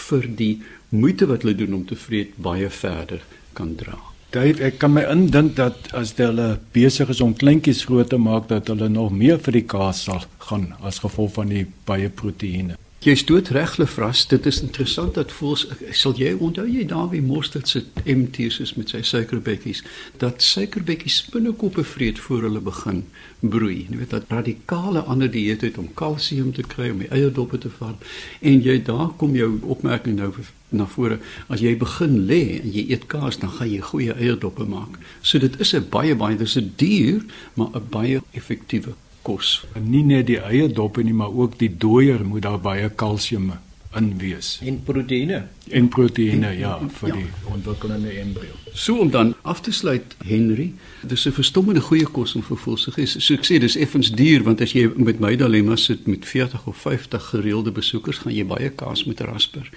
vir 0.09 0.29
die 0.43 0.55
moeite 0.91 1.31
wat 1.31 1.47
hulle 1.47 1.57
doen 1.63 1.81
om 1.81 1.87
te 1.89 1.99
vreet 1.99 2.37
baie 2.37 2.69
verder 2.71 3.25
kan 3.55 3.79
dra. 3.81 4.14
Dave, 4.35 4.59
ek 4.67 4.81
kan 4.83 4.91
my 4.91 5.05
indink 5.07 5.53
dat 5.55 5.93
as 5.95 6.11
hulle 6.19 6.57
besig 6.75 7.11
is 7.13 7.21
om 7.23 7.37
kleintjies 7.39 7.85
groot 7.87 8.09
te 8.11 8.19
maak 8.19 8.49
dat 8.51 8.67
hulle 8.73 8.89
nog 8.91 9.13
meer 9.15 9.39
vir 9.39 9.61
die 9.61 9.69
kaas 9.71 10.01
sal 10.09 10.25
gaan 10.49 10.73
as 10.83 10.99
gevolg 11.05 11.37
van 11.37 11.53
die 11.55 11.69
baie 11.87 12.09
proteïene. 12.11 12.75
Jy 13.05 13.15
stoot 13.21 13.51
reg 13.53 13.77
lefras, 13.77 14.25
dit 14.31 14.47
is 14.49 14.59
interessant 14.65 15.15
dat 15.15 15.31
voels 15.37 15.67
sal 15.93 16.17
jy 16.19 16.33
onthou 16.33 16.65
jy 16.67 16.87
daar 16.91 17.11
wie 17.13 17.21
mosterd 17.23 17.71
se 17.71 17.85
MT's 18.09 18.59
is 18.65 18.75
met 18.79 18.91
sy 18.91 19.05
suikerbekkies 19.07 19.85
dat 20.23 20.43
suikerbekkies 20.43 21.21
spinnekoppe 21.27 21.85
vreet 21.85 22.19
voor 22.25 22.49
hulle 22.49 22.65
begin 22.65 23.05
broei. 23.39 23.85
Jy 23.91 24.01
weet 24.01 24.17
dat 24.17 24.33
radikale 24.35 25.05
ander 25.05 25.31
dieet 25.31 25.63
het 25.69 25.79
om 25.79 25.93
kalsium 25.95 26.51
te 26.57 26.67
kry 26.75 26.91
om 26.91 27.05
die 27.05 27.13
eierdoppe 27.13 27.61
te 27.63 27.71
vat 27.77 28.09
en 28.41 28.67
jy 28.67 28.81
daar 28.89 29.13
kom 29.21 29.39
jou 29.39 29.53
opmerking 29.77 30.19
nou 30.19 30.33
na 30.75 30.87
vore 30.87 31.19
as 31.49 31.61
jy 31.61 31.77
begin 31.79 32.27
lê 32.29 32.61
en 32.61 32.71
jy 32.73 32.87
eet 32.91 33.07
kaas 33.07 33.39
dan 33.39 33.51
gaan 33.51 33.71
jy 33.71 33.81
goeie 33.81 34.13
eierdoppe 34.15 34.67
maak. 34.69 34.99
So 35.23 35.39
dit 35.39 35.61
is 35.61 35.75
'n 35.75 35.89
baie 35.91 36.15
baie 36.15 36.37
dis 36.37 36.57
'n 36.57 36.73
duur 36.77 37.25
maar 37.55 37.71
'n 37.75 37.89
baie 37.91 38.21
effektiewe 38.33 38.95
kos. 39.23 39.65
En 39.75 39.91
nie 39.91 40.05
net 40.05 40.27
die 40.27 40.41
eie 40.41 40.69
dop 40.69 40.97
nie, 40.97 41.15
maar 41.15 41.33
ook 41.33 41.59
die 41.59 41.77
dooier 41.77 42.25
moet 42.25 42.43
daar 42.43 42.61
baie 42.61 42.91
kalsium 42.91 43.53
in 43.97 44.19
wees. 44.19 44.59
En 44.63 44.83
proteïene. 44.83 45.45
En 45.71 45.89
proteïene 45.89 46.51
ja, 46.59 46.79
vir 46.99 47.09
ja. 47.09 47.17
die 47.17 47.53
ontwikkelende 47.53 48.11
embrio. 48.21 48.55
So 48.75 48.99
om 48.99 49.11
dan 49.11 49.35
af 49.43 49.61
te 49.61 49.73
sluit 49.73 50.17
Henry, 50.27 50.73
dis 51.03 51.27
'n 51.27 51.33
verstommende 51.33 51.81
goeie 51.81 52.07
kos 52.07 52.35
om 52.35 52.43
vir 52.43 52.57
volsig 52.57 52.97
is. 52.97 53.17
So 53.19 53.35
ek 53.35 53.45
sê 53.47 53.59
dis 53.59 53.77
effens 53.77 54.11
duur 54.11 54.43
want 54.43 54.61
as 54.61 54.73
jy 54.73 54.91
met 54.97 55.21
my 55.21 55.37
dilemma 55.37 55.77
sit 55.77 56.07
met 56.07 56.27
40 56.27 56.67
of 56.67 56.77
50 56.77 57.23
gereelde 57.25 57.71
besoekers, 57.71 58.19
gaan 58.19 58.35
jy 58.35 58.45
baie 58.45 58.71
kaas 58.71 59.05
moet 59.05 59.21
rasper. 59.21 59.71